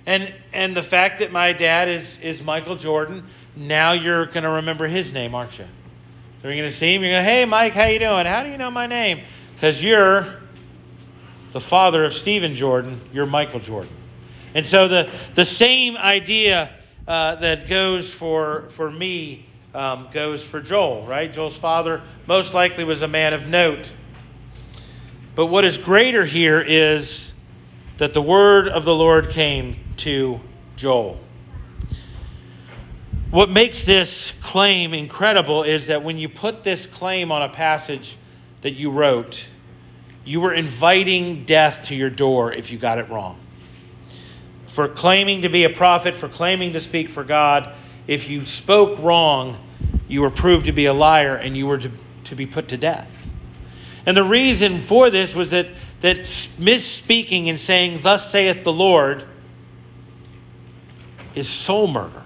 And 0.06 0.34
and 0.54 0.78
the 0.78 0.84
fact 0.84 1.20
that 1.20 1.32
my 1.32 1.52
dad 1.52 1.90
is 1.90 2.18
is 2.22 2.42
Michael 2.42 2.76
Jordan, 2.76 3.26
now 3.56 3.94
you're 3.94 4.28
going 4.28 4.44
to 4.44 4.50
remember 4.50 4.88
his 4.88 5.12
name, 5.12 5.36
aren't 5.36 5.58
you? 5.58 5.66
So 6.42 6.48
you're 6.48 6.58
going 6.58 6.70
to 6.70 6.76
see 6.76 6.94
him. 6.94 7.02
You're 7.02 7.14
going 7.14 7.26
to, 7.26 7.30
hey, 7.30 7.46
Mike, 7.46 7.74
how 7.74 7.88
you 7.88 8.00
doing? 8.00 8.26
How 8.26 8.44
do 8.44 8.50
you 8.50 8.58
know 8.58 8.70
my 8.70 8.88
name? 8.88 9.22
Because 9.56 9.84
you're 9.84 10.42
the 11.56 11.62
father 11.62 12.04
of 12.04 12.14
Stephen 12.14 12.54
Jordan. 12.54 13.00
You're 13.14 13.26
Michael 13.26 13.62
Jordan. 13.62 13.94
And 14.54 14.66
so 14.66 14.90
the 14.90 15.10
the 15.36 15.46
same 15.46 15.96
idea 15.96 16.70
uh, 17.08 17.36
that 17.36 17.70
goes 17.70 18.14
for 18.14 18.68
for 18.68 18.92
me 18.92 19.46
um, 19.74 20.10
goes 20.12 20.46
for 20.46 20.60
Joel, 20.60 21.08
right? 21.08 21.32
Joel's 21.32 21.58
father 21.58 22.02
most 22.28 22.54
likely 22.54 22.84
was 22.84 23.04
a 23.04 23.08
man 23.08 23.34
of 23.34 23.48
note. 23.48 23.90
But 25.34 25.46
what 25.46 25.64
is 25.64 25.78
greater 25.78 26.26
here 26.26 26.60
is 26.60 27.34
that 28.00 28.14
the 28.14 28.22
word 28.22 28.68
of 28.68 28.84
the 28.84 28.94
Lord 28.94 29.30
came 29.30 29.78
to 29.98 30.42
Joel. 30.76 31.18
What 33.32 33.50
makes 33.50 33.86
this 33.86 34.34
claim 34.42 34.94
incredible 34.94 35.64
is 35.64 35.88
that 35.88 36.04
when 36.04 36.18
you 36.18 36.28
put 36.28 36.66
this 36.66 36.86
claim 36.86 37.32
on 37.32 37.44
a 37.44 37.50
passage 37.50 38.18
that 38.60 38.74
you 38.74 38.92
wrote, 38.92 39.48
you 40.26 40.42
were 40.42 40.54
inviting 40.54 41.46
death 41.46 41.86
to 41.88 41.96
your 41.96 42.10
door 42.10 42.52
if 42.52 42.72
you 42.72 42.78
got 42.78 42.98
it 42.98 43.10
wrong. 43.10 43.40
For 44.68 44.88
claiming 44.88 45.44
to 45.44 45.50
be 45.50 45.64
a 45.64 45.70
prophet, 45.70 46.16
for 46.16 46.28
claiming 46.28 46.74
to 46.74 46.80
speak 46.80 47.10
for 47.10 47.24
God, 47.24 47.74
if 48.08 48.30
you 48.30 48.44
spoke 48.44 49.00
wrong, 49.00 49.58
you 50.08 50.22
were 50.22 50.32
proved 50.32 50.66
to 50.66 50.72
be 50.72 50.86
a 50.86 50.94
liar 50.94 51.36
and 51.36 51.56
you 51.56 51.68
were 51.68 51.78
to, 51.78 51.92
to 52.26 52.36
be 52.36 52.46
put 52.46 52.70
to 52.70 52.78
death. 52.78 53.30
And 54.06 54.18
the 54.18 54.24
reason 54.24 54.82
for 54.82 55.10
this 55.10 55.36
was 55.36 55.52
that, 55.52 55.68
that 56.02 56.18
misspeaking 56.18 57.48
and 57.48 57.60
saying, 57.60 58.02
Thus 58.02 58.30
saith 58.30 58.64
the 58.64 58.74
Lord, 58.74 59.24
is 61.36 61.50
soul 61.50 61.88
murder. 61.88 62.24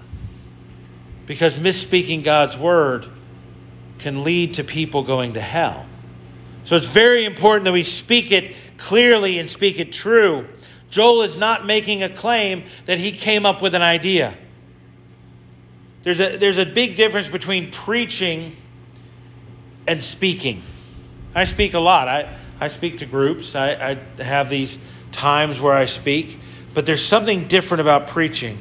Because 1.26 1.56
misspeaking 1.56 2.24
God's 2.24 2.56
word 2.58 3.06
can 3.98 4.24
lead 4.24 4.54
to 4.54 4.64
people 4.64 5.02
going 5.02 5.34
to 5.34 5.40
hell. 5.40 5.86
So 6.64 6.76
it's 6.76 6.86
very 6.86 7.24
important 7.24 7.64
that 7.64 7.72
we 7.72 7.82
speak 7.82 8.32
it 8.32 8.54
clearly 8.76 9.38
and 9.38 9.48
speak 9.48 9.78
it 9.78 9.92
true. 9.92 10.46
Joel 10.90 11.22
is 11.22 11.36
not 11.36 11.66
making 11.66 12.02
a 12.02 12.08
claim 12.08 12.64
that 12.86 12.98
he 12.98 13.12
came 13.12 13.46
up 13.46 13.62
with 13.62 13.74
an 13.74 13.82
idea. 13.82 14.36
There's 16.02 16.20
a, 16.20 16.36
there's 16.36 16.58
a 16.58 16.66
big 16.66 16.96
difference 16.96 17.28
between 17.28 17.70
preaching 17.70 18.56
and 19.86 20.02
speaking. 20.02 20.62
I 21.34 21.44
speak 21.44 21.74
a 21.74 21.78
lot. 21.78 22.08
I, 22.08 22.38
I 22.58 22.68
speak 22.68 22.98
to 22.98 23.06
groups. 23.06 23.54
I, 23.54 23.98
I 24.18 24.22
have 24.22 24.50
these 24.50 24.78
times 25.12 25.60
where 25.60 25.72
I 25.72 25.84
speak. 25.84 26.38
But 26.74 26.86
there's 26.86 27.04
something 27.04 27.46
different 27.46 27.82
about 27.82 28.08
preaching. 28.08 28.58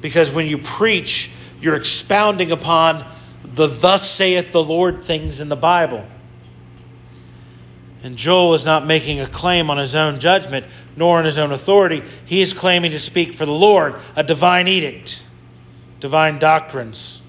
Because 0.00 0.30
when 0.32 0.46
you 0.46 0.58
preach, 0.58 1.30
you're 1.60 1.76
expounding 1.76 2.52
upon 2.52 3.04
the 3.44 3.66
thus 3.66 4.10
saith 4.10 4.52
the 4.52 4.62
Lord 4.62 5.04
things 5.04 5.40
in 5.40 5.48
the 5.48 5.56
Bible. 5.56 6.06
And 8.02 8.16
Joel 8.16 8.54
is 8.54 8.64
not 8.64 8.86
making 8.86 9.20
a 9.20 9.26
claim 9.26 9.70
on 9.70 9.76
his 9.76 9.94
own 9.94 10.20
judgment, 10.20 10.66
nor 10.96 11.18
on 11.18 11.24
his 11.24 11.36
own 11.36 11.52
authority. 11.52 12.02
He 12.24 12.40
is 12.40 12.52
claiming 12.52 12.92
to 12.92 12.98
speak 12.98 13.34
for 13.34 13.44
the 13.44 13.52
Lord, 13.52 13.96
a 14.16 14.22
divine 14.22 14.68
edict 14.68 15.22
divine 16.00 16.38
doctrines. 16.38 17.20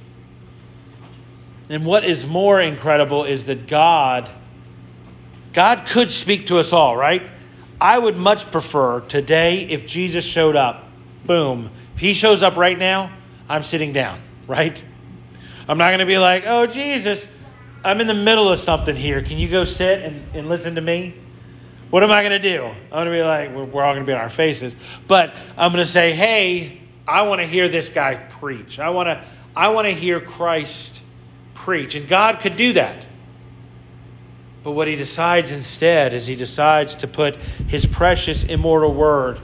And 1.70 1.86
what 1.86 2.06
is 2.06 2.25
more 2.25 2.60
incredible 2.60 3.25
is 3.25 3.46
that 3.46 3.68
God 3.68 4.30
God 5.53 5.86
could 5.86 6.10
speak 6.10 6.48
to 6.48 6.60
us 6.60 6.72
all, 6.72 6.96
right? 6.96 7.24
I 7.80 7.98
would 7.98 8.15
much 8.15 8.50
prefer 8.51 9.01
today 9.01 9.68
if 9.70 9.86
Jesus 9.86 10.24
showed 10.24 10.56
up. 10.56 10.88
Boom. 11.25 11.70
If 11.96 12.00
he 12.00 12.13
shows 12.13 12.41
up 12.41 12.56
right 12.56 12.77
now, 12.77 13.12
I'm 13.50 13.63
sitting 13.63 13.91
down, 13.91 14.22
right? 14.48 14.82
I'm 15.68 15.77
not 15.77 15.89
going 15.89 16.00
to 16.00 16.06
be 16.06 16.18
like, 16.18 16.44
oh, 16.46 16.65
Jesus, 16.65 17.27
I'm 17.84 18.01
in 18.01 18.08
the 18.08 18.13
middle 18.13 18.50
of 18.50 18.60
something 18.60 18.96
here. 18.96 19.22
Can 19.22 19.38
you 19.38 19.50
go 19.50 19.63
sit 19.63 20.01
and, 20.01 20.36
and 20.36 20.50
listen 20.50 20.75
to 20.75 20.82
me? 20.82 21.15
What 21.89 22.03
am 22.03 22.12
I 22.12 22.22
going 22.22 22.41
to 22.41 22.50
do? 22.50 22.63
I'm 22.63 22.89
going 22.89 23.06
to 23.06 23.12
be 23.12 23.22
like, 23.22 23.53
we're, 23.53 23.65
we're 23.65 23.84
all 23.84 23.94
going 23.94 24.06
to 24.06 24.10
be 24.10 24.13
on 24.13 24.22
our 24.22 24.30
faces. 24.30 24.75
But 25.08 25.36
I'm 25.58 25.72
going 25.72 25.84
to 25.84 25.91
say, 25.91 26.13
hey, 26.13 26.82
I 27.08 27.27
want 27.27 27.41
to 27.41 27.48
hear 27.48 27.68
this 27.68 27.89
guy 27.89 28.15
preach. 28.15 28.80
I 28.80 28.91
want 28.91 29.08
to 29.08 29.25
I 29.56 29.70
want 29.70 29.88
to 29.88 29.94
hear 29.94 30.22
Christ 30.22 31.03
preach. 31.53 31.96
And 31.96 32.08
God 32.08 32.39
could 32.39 32.56
do 32.56 32.74
that. 32.74 33.06
But 34.63 34.72
what 34.72 34.88
he 34.88 34.96
decides 34.96 35.51
instead 35.51 36.13
is 36.13 36.25
he 36.25 36.36
decides 36.36 36.96
to 36.96 37.08
put 37.08 37.36
his 37.36 37.86
precious 37.86 38.44
immortal 38.44 38.94
word 38.94 39.39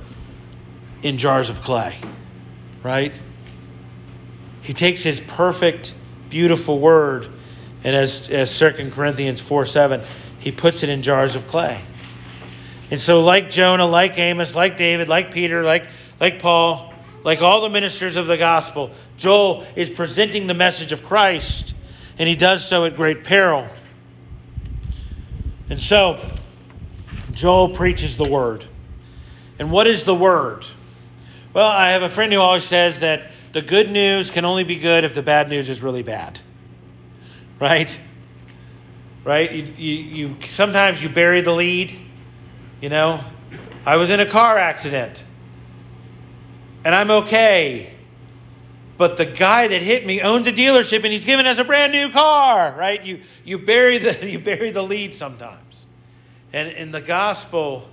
in 1.02 1.18
jars 1.18 1.50
of 1.50 1.62
clay. 1.62 2.00
Right? 2.84 3.20
He 4.62 4.74
takes 4.74 5.02
his 5.02 5.20
perfect, 5.20 5.94
beautiful 6.30 6.80
word, 6.80 7.28
and 7.84 7.96
as, 7.96 8.30
as 8.30 8.58
2 8.58 8.92
Corinthians 8.94 9.42
4 9.42 9.66
7, 9.66 10.02
he 10.40 10.52
puts 10.52 10.84
it 10.84 10.90
in 10.90 11.02
jars 11.02 11.36
of 11.36 11.48
clay. 11.48 11.82
And 12.90 13.00
so, 13.00 13.22
like 13.22 13.50
Jonah, 13.50 13.86
like 13.86 14.18
Amos, 14.18 14.56
like 14.56 14.78
David, 14.78 15.10
like 15.10 15.34
Peter, 15.34 15.64
like, 15.64 15.88
like 16.20 16.42
Paul, 16.42 16.94
like 17.24 17.42
all 17.42 17.62
the 17.62 17.70
ministers 17.70 18.16
of 18.16 18.28
the 18.28 18.38
gospel, 18.38 18.92
Joel 19.18 19.66
is 19.76 19.90
presenting 19.90 20.48
the 20.48 20.54
message 20.54 20.92
of 20.92 21.04
Christ, 21.04 21.74
and 22.18 22.30
he 22.30 22.36
does 22.36 22.66
so 22.66 22.86
at 22.86 22.96
great 22.96 23.24
peril. 23.24 23.68
And 25.70 25.82
so, 25.82 26.24
Joel 27.34 27.70
preaches 27.70 28.16
the 28.16 28.30
word. 28.30 28.66
And 29.60 29.72
what 29.72 29.88
is 29.88 30.04
the 30.04 30.16
word? 30.16 30.66
Well, 31.54 31.68
I 31.68 31.92
have 31.92 32.04
a 32.04 32.10
friend 32.10 32.32
who 32.32 32.40
always 32.40 32.64
says 32.64 33.00
that 33.00 33.32
the 33.58 33.64
good 33.64 33.90
news 33.90 34.30
can 34.30 34.46
only 34.46 34.64
be 34.64 34.76
good 34.76 35.04
if 35.04 35.16
the 35.16 35.24
bad 35.24 35.50
news 35.50 35.68
is 35.68 35.82
really 35.82 36.04
bad. 36.04 36.40
Right? 37.60 38.00
Right? 39.24 39.52
You, 39.52 39.64
you, 39.76 39.94
you 40.04 40.38
sometimes 40.48 41.02
you 41.02 41.10
bury 41.10 41.42
the 41.42 41.54
lead. 41.54 41.92
You 42.82 42.90
know, 42.90 43.20
I 43.84 43.98
was 43.98 44.12
in 44.12 44.20
a 44.20 44.28
car 44.28 44.60
accident 44.60 45.26
and 46.86 46.94
I'm 46.94 47.10
okay. 47.10 47.92
But 48.96 49.18
the 49.18 49.26
guy 49.26 49.70
that 49.70 49.82
hit 49.82 50.06
me 50.06 50.22
owns 50.22 50.46
a 50.46 50.52
dealership 50.52 50.98
and 50.98 51.08
he's 51.08 51.26
giving 51.26 51.48
us 51.48 51.58
a 51.58 51.64
brand 51.64 51.94
new 51.94 52.12
car, 52.12 52.76
right? 52.78 53.04
You 53.04 53.22
you 53.44 53.58
bury 53.58 53.98
the 53.98 54.30
you 54.30 54.38
bury 54.38 54.70
the 54.70 54.84
lead 54.84 55.16
sometimes. 55.16 55.88
And 56.54 56.70
and 56.74 56.94
the 56.94 57.02
gospel 57.02 57.90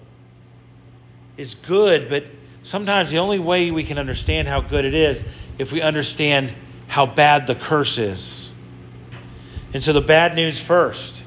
is 1.39 1.55
good, 1.55 2.11
but 2.11 2.27
sometimes 2.65 3.11
the 3.11 3.19
only 3.19 3.39
way 3.39 3.71
we 3.71 3.85
can 3.85 3.97
understand 3.97 4.47
how 4.47 4.61
good 4.61 4.85
it 4.85 4.95
is 4.95 5.25
if 5.59 5.73
we 5.73 5.83
understand 5.83 6.55
how 6.89 7.07
bad 7.07 7.47
the 7.47 7.55
curse 7.55 7.99
is. 7.99 8.51
And 9.73 9.83
so 9.83 9.93
the 9.93 10.01
bad 10.01 10.35
news 10.35 10.63
first. 10.63 11.25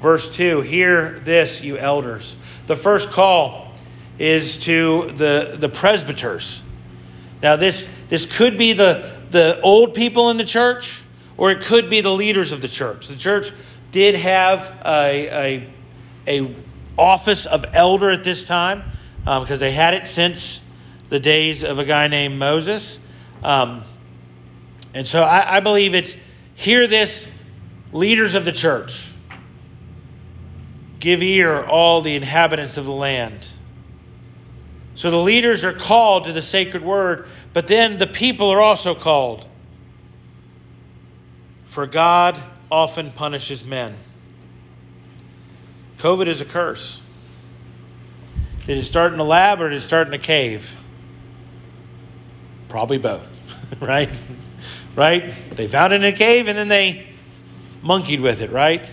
Verse 0.00 0.30
2 0.30 0.62
Hear 0.62 1.20
this, 1.20 1.60
you 1.60 1.76
elders. 1.76 2.36
The 2.66 2.76
first 2.76 3.10
call 3.10 3.74
is 4.18 4.58
to 4.58 5.10
the, 5.14 5.56
the 5.58 5.68
presbyters. 5.68 6.62
Now, 7.42 7.56
this, 7.56 7.86
this 8.08 8.26
could 8.26 8.58
be 8.58 8.74
the, 8.74 9.16
the 9.30 9.60
old 9.60 9.94
people 9.94 10.30
in 10.30 10.36
the 10.36 10.44
church, 10.44 11.02
or 11.36 11.50
it 11.50 11.62
could 11.62 11.88
be 11.88 12.02
the 12.02 12.12
leaders 12.12 12.52
of 12.52 12.60
the 12.60 12.68
church. 12.68 13.08
The 13.08 13.16
church 13.16 13.52
did 13.90 14.14
have 14.14 14.70
a, 14.84 15.66
a, 16.26 16.40
a 16.42 16.54
office 16.98 17.46
of 17.46 17.64
elder 17.72 18.10
at 18.10 18.24
this 18.24 18.44
time 18.44 18.84
because 19.24 19.50
um, 19.52 19.58
they 19.58 19.72
had 19.72 19.94
it 19.94 20.06
since 20.06 20.60
the 21.08 21.18
days 21.18 21.64
of 21.64 21.78
a 21.78 21.84
guy 21.84 22.08
named 22.08 22.38
Moses. 22.38 22.99
Um, 23.42 23.84
and 24.94 25.06
so 25.06 25.22
I, 25.22 25.56
I 25.56 25.60
believe 25.60 25.94
it's 25.94 26.16
hear 26.54 26.86
this, 26.86 27.28
leaders 27.92 28.34
of 28.34 28.44
the 28.44 28.52
church. 28.52 29.06
Give 30.98 31.22
ear, 31.22 31.64
all 31.64 32.02
the 32.02 32.14
inhabitants 32.14 32.76
of 32.76 32.84
the 32.84 32.92
land. 32.92 33.46
So 34.96 35.10
the 35.10 35.16
leaders 35.16 35.64
are 35.64 35.72
called 35.72 36.24
to 36.24 36.32
the 36.32 36.42
sacred 36.42 36.84
word, 36.84 37.28
but 37.54 37.66
then 37.66 37.96
the 37.96 38.06
people 38.06 38.50
are 38.50 38.60
also 38.60 38.94
called. 38.94 39.46
For 41.64 41.86
God 41.86 42.38
often 42.70 43.12
punishes 43.12 43.64
men. 43.64 43.96
COVID 45.98 46.26
is 46.26 46.40
a 46.40 46.44
curse. 46.44 47.00
Did 48.66 48.78
it 48.78 48.84
start 48.84 49.12
in 49.12 49.20
a 49.20 49.24
lab 49.24 49.60
or 49.60 49.70
did 49.70 49.78
it 49.78 49.80
start 49.82 50.06
in 50.06 50.14
a 50.14 50.18
cave? 50.18 50.76
Probably 52.70 52.98
both, 52.98 53.36
right? 53.80 54.08
right? 54.96 55.34
They 55.54 55.66
found 55.66 55.92
it 55.92 55.96
in 55.96 56.04
a 56.04 56.16
cave 56.16 56.48
and 56.48 56.56
then 56.56 56.68
they 56.68 57.06
monkeyed 57.82 58.20
with 58.20 58.40
it, 58.40 58.50
right? 58.50 58.88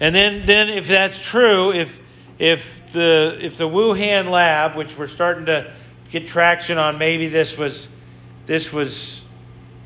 And 0.00 0.14
then, 0.14 0.46
then 0.46 0.68
if 0.70 0.88
that's 0.88 1.20
true, 1.20 1.72
if 1.72 2.00
if 2.38 2.80
the 2.92 3.36
if 3.40 3.56
the 3.58 3.68
Wuhan 3.68 4.30
lab, 4.30 4.76
which 4.76 4.96
we're 4.96 5.08
starting 5.08 5.46
to 5.46 5.72
get 6.10 6.26
traction 6.26 6.78
on, 6.78 6.98
maybe 6.98 7.28
this 7.28 7.58
was 7.58 7.88
this 8.46 8.72
was 8.72 9.24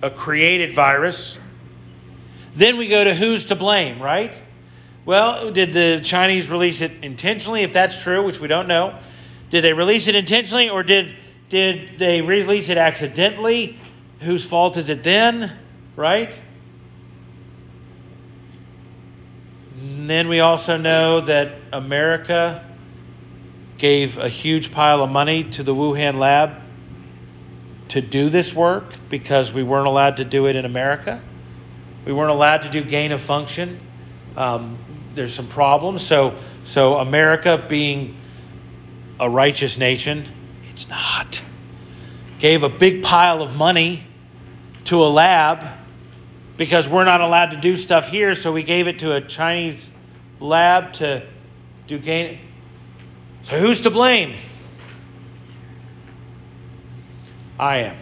a 0.02 0.10
created 0.10 0.74
virus, 0.74 1.38
then 2.54 2.76
we 2.76 2.88
go 2.88 3.02
to 3.02 3.14
who's 3.14 3.46
to 3.46 3.56
blame, 3.56 4.00
right? 4.00 4.34
Well, 5.04 5.50
did 5.50 5.72
the 5.72 6.00
Chinese 6.04 6.50
release 6.50 6.80
it 6.80 6.92
intentionally? 7.02 7.62
If 7.62 7.72
that's 7.72 8.00
true, 8.00 8.22
which 8.22 8.38
we 8.38 8.48
don't 8.48 8.68
know, 8.68 8.98
did 9.50 9.62
they 9.62 9.72
release 9.72 10.06
it 10.06 10.14
intentionally 10.14 10.68
or 10.68 10.82
did 10.82 11.16
did 11.52 11.98
they 11.98 12.22
release 12.22 12.70
it 12.70 12.78
accidentally? 12.78 13.78
Whose 14.20 14.42
fault 14.42 14.78
is 14.78 14.88
it 14.88 15.02
then? 15.02 15.52
Right? 15.96 16.32
And 19.78 20.08
then 20.08 20.28
we 20.28 20.40
also 20.40 20.78
know 20.78 21.20
that 21.20 21.52
America 21.70 22.64
gave 23.76 24.16
a 24.16 24.30
huge 24.30 24.72
pile 24.72 25.02
of 25.02 25.10
money 25.10 25.44
to 25.44 25.62
the 25.62 25.74
Wuhan 25.74 26.14
lab 26.14 26.62
to 27.88 28.00
do 28.00 28.30
this 28.30 28.54
work 28.54 28.94
because 29.10 29.52
we 29.52 29.62
weren't 29.62 29.86
allowed 29.86 30.16
to 30.16 30.24
do 30.24 30.46
it 30.46 30.56
in 30.56 30.64
America. 30.64 31.22
We 32.06 32.14
weren't 32.14 32.30
allowed 32.30 32.62
to 32.62 32.70
do 32.70 32.82
gain 32.82 33.12
of 33.12 33.20
function. 33.20 33.78
Um, 34.38 34.78
there's 35.14 35.34
some 35.34 35.48
problems. 35.48 36.00
So, 36.00 36.34
so 36.64 36.96
America, 36.96 37.62
being 37.68 38.16
a 39.20 39.28
righteous 39.28 39.76
nation, 39.76 40.24
not. 40.92 41.42
Gave 42.38 42.62
a 42.62 42.68
big 42.68 43.02
pile 43.02 43.42
of 43.42 43.56
money 43.56 44.06
to 44.84 45.02
a 45.02 45.08
lab 45.08 45.66
because 46.58 46.86
we're 46.86 47.04
not 47.04 47.22
allowed 47.22 47.52
to 47.52 47.56
do 47.56 47.76
stuff 47.78 48.08
here, 48.08 48.34
so 48.34 48.52
we 48.52 48.62
gave 48.62 48.86
it 48.88 48.98
to 48.98 49.14
a 49.14 49.20
Chinese 49.20 49.90
lab 50.38 50.92
to 50.94 51.26
do 51.86 51.98
gain. 51.98 52.38
So 53.44 53.58
who's 53.58 53.80
to 53.80 53.90
blame? 53.90 54.36
I 57.58 57.78
am. 57.78 57.96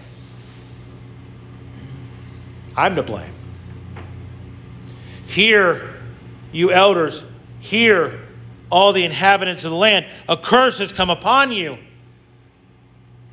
I'm 2.77 2.97
to 2.97 3.03
blame. 3.03 3.35
Here, 5.27 6.01
you 6.51 6.73
elders, 6.73 7.25
hear 7.61 8.27
all 8.69 8.93
the 8.93 9.05
inhabitants 9.05 9.65
of 9.65 9.71
the 9.71 9.77
land. 9.77 10.07
A 10.29 10.37
curse 10.37 10.79
has 10.79 10.93
come 10.93 11.11
upon 11.11 11.53
you. 11.53 11.79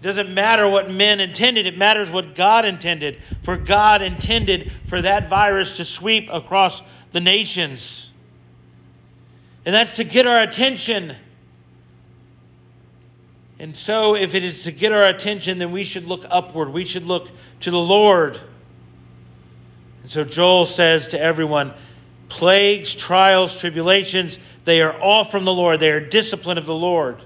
Doesn't 0.07 0.33
matter 0.33 0.69
what 0.69 0.89
men 0.89 1.19
intended, 1.19 1.67
it 1.67 1.77
matters 1.77 2.09
what 2.09 2.33
God 2.33 2.63
intended. 2.63 3.17
For 3.41 3.57
God 3.57 4.01
intended 4.01 4.71
for 4.85 5.01
that 5.01 5.29
virus 5.29 5.75
to 5.77 5.83
sweep 5.83 6.29
across 6.31 6.81
the 7.11 7.19
nations. 7.19 8.09
And 9.65 9.75
that's 9.75 9.97
to 9.97 10.05
get 10.05 10.25
our 10.25 10.41
attention. 10.43 11.13
And 13.59 13.75
so, 13.75 14.15
if 14.15 14.33
it 14.33 14.45
is 14.45 14.63
to 14.63 14.71
get 14.71 14.93
our 14.93 15.03
attention, 15.03 15.59
then 15.59 15.73
we 15.73 15.83
should 15.83 16.05
look 16.05 16.23
upward. 16.29 16.69
We 16.69 16.85
should 16.85 17.05
look 17.05 17.29
to 17.59 17.71
the 17.71 17.77
Lord. 17.77 18.39
And 20.03 20.09
so, 20.09 20.23
Joel 20.23 20.67
says 20.67 21.09
to 21.09 21.19
everyone, 21.19 21.73
plagues, 22.29 22.95
trials, 22.95 23.59
tribulations, 23.59 24.39
they 24.63 24.81
are 24.81 24.97
all 24.97 25.25
from 25.25 25.43
the 25.43 25.53
Lord. 25.53 25.81
They 25.81 25.91
are 25.91 25.99
discipline 25.99 26.57
of 26.57 26.65
the 26.65 26.73
Lord. 26.73 27.21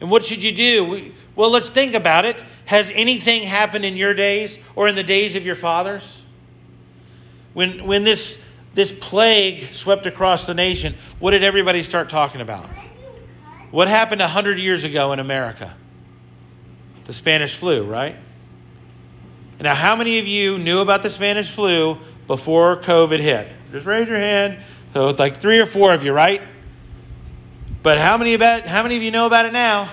And 0.00 0.10
what 0.10 0.24
should 0.24 0.42
you 0.42 0.52
do? 0.52 1.12
well, 1.34 1.50
let's 1.50 1.70
think 1.70 1.94
about 1.94 2.24
it. 2.24 2.42
Has 2.66 2.90
anything 2.92 3.42
happened 3.42 3.84
in 3.84 3.96
your 3.96 4.14
days 4.14 4.58
or 4.74 4.88
in 4.88 4.94
the 4.94 5.02
days 5.02 5.36
of 5.36 5.46
your 5.46 5.54
fathers? 5.54 6.22
When, 7.54 7.86
when 7.86 8.04
this, 8.04 8.36
this 8.74 8.92
plague 8.92 9.72
swept 9.72 10.06
across 10.06 10.44
the 10.44 10.54
nation, 10.54 10.96
what 11.18 11.30
did 11.30 11.42
everybody 11.42 11.82
start 11.82 12.08
talking 12.08 12.40
about? 12.40 12.68
What 13.70 13.88
happened 13.88 14.20
100 14.20 14.58
years 14.58 14.84
ago 14.84 15.12
in 15.12 15.18
America? 15.18 15.74
The 17.04 17.12
Spanish 17.12 17.54
flu, 17.54 17.84
right? 17.84 18.16
Now, 19.60 19.74
how 19.74 19.96
many 19.96 20.18
of 20.18 20.26
you 20.26 20.58
knew 20.58 20.80
about 20.80 21.02
the 21.02 21.10
Spanish 21.10 21.50
flu 21.50 21.98
before 22.26 22.82
COVID 22.82 23.20
hit? 23.20 23.48
Just 23.72 23.86
raise 23.86 24.06
your 24.06 24.18
hand. 24.18 24.62
So 24.92 25.08
it's 25.08 25.18
like 25.18 25.38
three 25.38 25.60
or 25.60 25.66
four 25.66 25.94
of 25.94 26.04
you, 26.04 26.12
right? 26.12 26.42
But 27.86 27.98
how 27.98 28.18
many 28.18 28.34
about 28.34 28.66
how 28.66 28.82
many 28.82 28.96
of 28.96 29.04
you 29.04 29.12
know 29.12 29.26
about 29.26 29.46
it 29.46 29.52
now? 29.52 29.88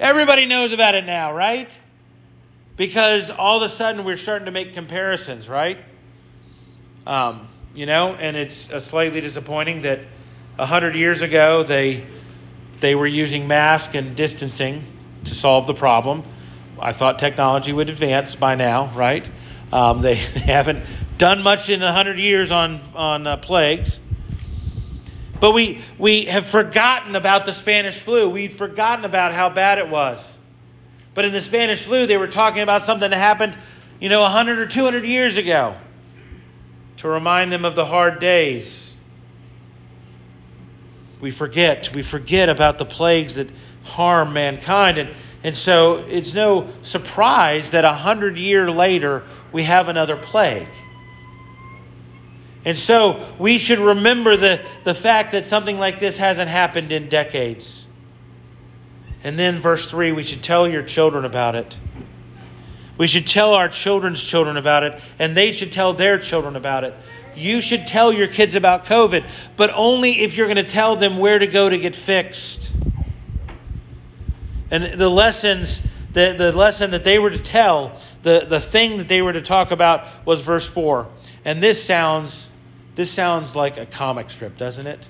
Everybody 0.00 0.46
knows 0.46 0.72
about 0.72 0.94
it 0.94 1.04
now, 1.04 1.34
right? 1.34 1.68
Because 2.78 3.28
all 3.28 3.58
of 3.58 3.64
a 3.64 3.68
sudden 3.68 4.06
we're 4.06 4.16
starting 4.16 4.46
to 4.46 4.50
make 4.50 4.72
comparisons, 4.72 5.46
right? 5.46 5.76
Um, 7.06 7.50
you 7.74 7.84
know, 7.84 8.14
and 8.14 8.34
it's 8.34 8.70
uh, 8.70 8.80
slightly 8.80 9.20
disappointing 9.20 9.82
that 9.82 10.00
hundred 10.58 10.94
years 10.94 11.20
ago 11.20 11.62
they 11.62 12.06
they 12.80 12.94
were 12.94 13.06
using 13.06 13.46
mask 13.46 13.94
and 13.94 14.16
distancing 14.16 14.82
to 15.24 15.34
solve 15.34 15.66
the 15.66 15.74
problem. 15.74 16.24
I 16.80 16.94
thought 16.94 17.18
technology 17.18 17.74
would 17.74 17.90
advance 17.90 18.36
by 18.36 18.54
now, 18.54 18.90
right? 18.94 19.30
Um, 19.70 20.00
they, 20.00 20.14
they 20.14 20.40
haven't 20.46 20.86
done 21.18 21.42
much 21.42 21.68
in 21.68 21.82
a 21.82 21.92
hundred 21.92 22.18
years 22.18 22.50
on 22.50 22.80
on 22.94 23.26
uh, 23.26 23.36
plagues. 23.36 24.00
But 25.42 25.54
we 25.54 25.80
we 25.98 26.26
have 26.26 26.46
forgotten 26.46 27.16
about 27.16 27.46
the 27.46 27.52
Spanish 27.52 27.98
flu. 27.98 28.28
We'd 28.28 28.52
forgotten 28.52 29.04
about 29.04 29.32
how 29.32 29.50
bad 29.50 29.80
it 29.80 29.88
was. 29.88 30.38
But 31.14 31.24
in 31.24 31.32
the 31.32 31.40
Spanish 31.40 31.82
flu, 31.82 32.06
they 32.06 32.16
were 32.16 32.28
talking 32.28 32.62
about 32.62 32.84
something 32.84 33.10
that 33.10 33.16
happened, 33.16 33.56
you 33.98 34.08
know, 34.08 34.22
100 34.22 34.60
or 34.60 34.68
200 34.68 35.04
years 35.04 35.38
ago 35.38 35.76
to 36.98 37.08
remind 37.08 37.52
them 37.52 37.64
of 37.64 37.74
the 37.74 37.84
hard 37.84 38.20
days. 38.20 38.94
We 41.20 41.32
forget. 41.32 41.92
We 41.92 42.02
forget 42.02 42.48
about 42.48 42.78
the 42.78 42.84
plagues 42.84 43.34
that 43.34 43.50
harm 43.82 44.34
mankind. 44.34 44.98
And, 44.98 45.10
and 45.42 45.56
so 45.56 45.96
it's 46.08 46.34
no 46.34 46.68
surprise 46.82 47.72
that 47.72 47.84
a 47.84 47.92
hundred 47.92 48.38
year 48.38 48.70
later 48.70 49.24
we 49.50 49.64
have 49.64 49.88
another 49.88 50.16
plague. 50.16 50.68
And 52.64 52.78
so 52.78 53.34
we 53.38 53.58
should 53.58 53.80
remember 53.80 54.36
the, 54.36 54.64
the 54.84 54.94
fact 54.94 55.32
that 55.32 55.46
something 55.46 55.78
like 55.78 55.98
this 55.98 56.16
hasn't 56.16 56.48
happened 56.48 56.92
in 56.92 57.08
decades. 57.08 57.84
And 59.24 59.38
then, 59.38 59.58
verse 59.58 59.90
3, 59.90 60.12
we 60.12 60.22
should 60.22 60.42
tell 60.42 60.68
your 60.68 60.82
children 60.82 61.24
about 61.24 61.54
it. 61.56 61.76
We 62.98 63.06
should 63.06 63.26
tell 63.26 63.54
our 63.54 63.68
children's 63.68 64.22
children 64.22 64.56
about 64.56 64.84
it, 64.84 65.00
and 65.18 65.36
they 65.36 65.52
should 65.52 65.72
tell 65.72 65.92
their 65.92 66.18
children 66.18 66.56
about 66.56 66.84
it. 66.84 66.94
You 67.34 67.60
should 67.60 67.86
tell 67.86 68.12
your 68.12 68.28
kids 68.28 68.54
about 68.54 68.84
COVID, 68.84 69.26
but 69.56 69.70
only 69.74 70.20
if 70.20 70.36
you're 70.36 70.46
going 70.46 70.56
to 70.56 70.64
tell 70.64 70.96
them 70.96 71.16
where 71.16 71.38
to 71.38 71.46
go 71.46 71.68
to 71.68 71.78
get 71.78 71.96
fixed. 71.96 72.70
And 74.70 75.00
the 75.00 75.08
lessons, 75.08 75.80
the, 76.12 76.34
the 76.36 76.52
lesson 76.52 76.92
that 76.92 77.04
they 77.04 77.18
were 77.18 77.30
to 77.30 77.38
tell, 77.38 77.98
the, 78.22 78.46
the 78.48 78.60
thing 78.60 78.98
that 78.98 79.08
they 79.08 79.22
were 79.22 79.32
to 79.32 79.42
talk 79.42 79.70
about 79.70 80.06
was 80.26 80.42
verse 80.42 80.68
4. 80.68 81.08
And 81.44 81.62
this 81.62 81.82
sounds 81.82 82.50
this 82.94 83.10
sounds 83.10 83.56
like 83.56 83.76
a 83.76 83.86
comic 83.86 84.30
strip, 84.30 84.56
doesn't 84.56 84.86
it? 84.86 85.08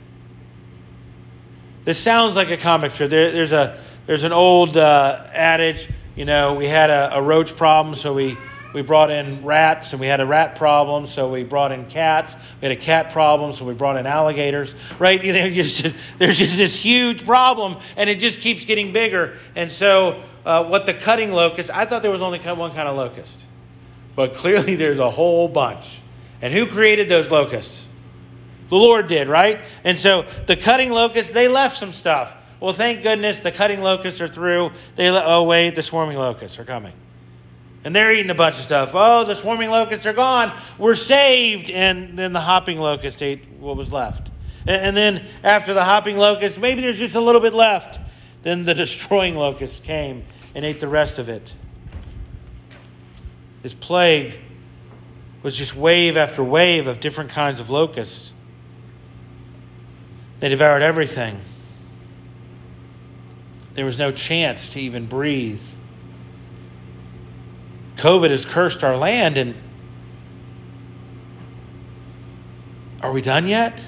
This 1.85 1.99
sounds 1.99 2.37
like 2.37 2.51
a 2.51 2.57
comic 2.57 2.93
strip. 2.93 3.11
There, 3.11 3.33
there's 3.33 3.53
a 3.53 3.81
there's 4.07 4.25
an 4.25 4.33
old 4.33 4.77
uh, 4.77 5.27
adage, 5.33 5.89
you 6.17 6.25
know, 6.25 6.55
we 6.55 6.67
had 6.67 6.91
a, 6.91 7.17
a 7.17 7.23
roach 7.23 7.57
problem, 7.57 7.95
so 7.95 8.13
we 8.13 8.37
we 8.75 8.81
brought 8.83 9.11
in 9.11 9.45
rats, 9.45 9.93
and 9.93 10.01
we 10.01 10.07
had 10.07 10.21
a 10.21 10.27
rat 10.27 10.57
problem, 10.57 11.07
so 11.07 11.31
we 11.31 11.45
brought 11.45 11.73
in 11.73 11.87
cats. 11.87 12.35
We 12.61 12.69
had 12.69 12.77
a 12.77 12.81
cat 12.81 13.11
problem, 13.11 13.53
so 13.53 13.67
we 13.67 13.75
brought 13.75 13.97
in 13.99 14.07
alligators. 14.07 14.75
Right? 14.99 15.23
You 15.33 15.33
know, 15.35 15.51
just, 15.51 15.95
there's 16.19 16.39
just 16.39 16.57
this 16.57 16.75
huge 16.75 17.25
problem, 17.25 17.79
and 17.97 18.11
it 18.11 18.19
just 18.19 18.41
keeps 18.41 18.65
getting 18.65 18.93
bigger. 18.93 19.37
And 19.55 19.71
so, 19.71 20.23
uh, 20.45 20.65
what 20.65 20.87
the 20.87 20.95
cutting 20.95 21.33
locust? 21.33 21.71
I 21.71 21.85
thought 21.85 22.03
there 22.03 22.11
was 22.11 22.23
only 22.23 22.39
one 22.41 22.73
kind 22.73 22.89
of 22.89 22.97
locust, 22.97 23.45
but 24.17 24.35
clearly 24.35 24.77
there's 24.77 24.99
a 24.99 25.11
whole 25.11 25.49
bunch. 25.49 26.01
And 26.43 26.53
who 26.53 26.67
created 26.67 27.09
those 27.09 27.31
locusts? 27.31 27.87
The 28.69 28.77
Lord 28.77 29.07
did, 29.07 29.29
right? 29.29 29.61
And 29.85 29.99
so 29.99 30.27
the 30.47 30.57
cutting 30.57 30.91
locusts, 30.91 31.33
they 31.33 31.47
left 31.47 31.77
some 31.77 31.93
stuff. 31.93 32.35
Well, 32.59 32.73
thank 32.73 33.03
goodness 33.03 33.39
the 33.39 33.53
cutting 33.53 33.81
locusts 33.81 34.21
are 34.21 34.29
through. 34.29 34.73
They 34.97 35.11
le- 35.11 35.23
oh 35.25 35.45
wait, 35.45 35.75
the 35.75 35.83
swarming 35.83 36.17
locusts 36.17 36.59
are 36.59 36.65
coming. 36.65 36.95
And 37.85 37.95
they're 37.95 38.13
eating 38.13 38.31
a 38.31 38.35
bunch 38.35 38.59
of 38.59 38.65
stuff. 38.65 38.93
Oh, 38.95 39.25
the 39.25 39.35
swarming 39.35 39.71
locusts 39.71 40.07
are 40.07 40.13
gone. 40.13 40.57
We're 40.79 40.95
saved. 40.95 41.71
And 41.71 42.19
then 42.19 42.33
the 42.33 42.41
hopping 42.41 42.79
locust 42.79 43.23
ate 43.23 43.49
what 43.59 43.77
was 43.77 43.93
left. 43.93 44.31
And 44.67 44.97
then 44.97 45.27
after 45.43 45.75
the 45.75 45.85
hopping 45.85 46.17
locust, 46.17 46.59
maybe 46.59 46.83
there's 46.83 46.99
just 46.99 47.17
a 47.17 47.21
little 47.21 47.41
bit 47.41 47.55
left. 47.55 47.99
Then 48.43 48.65
the 48.65 48.75
destroying 48.85 49.35
locust 49.35 49.83
came 49.83 50.25
and 50.55 50.65
ate 50.65 50.81
the 50.81 50.89
rest 50.89 51.19
of 51.19 51.29
it. 51.29 51.53
This 53.63 53.75
plague 53.75 54.39
was 55.43 55.57
just 55.57 55.75
wave 55.75 56.17
after 56.17 56.43
wave 56.43 56.87
of 56.87 57.01
different 57.01 57.31
kinds 57.31 57.61
of 57.61 57.71
locusts. 57.71 58.33
They 60.41 60.49
devoured 60.49 60.83
everything. 60.83 61.41
There 63.75 63.85
was 63.85 63.99
no 63.99 64.13
chance 64.13 64.71
to 64.71 64.81
even 64.81 65.07
breathe. 65.07 65.63
COVID 67.97 68.31
has 68.31 68.45
cursed 68.45 68.85
our 68.85 68.97
land, 68.97 69.39
and 69.39 69.55
are 73.01 73.13
we 73.13 73.23
done 73.23 73.47
yet? 73.47 73.81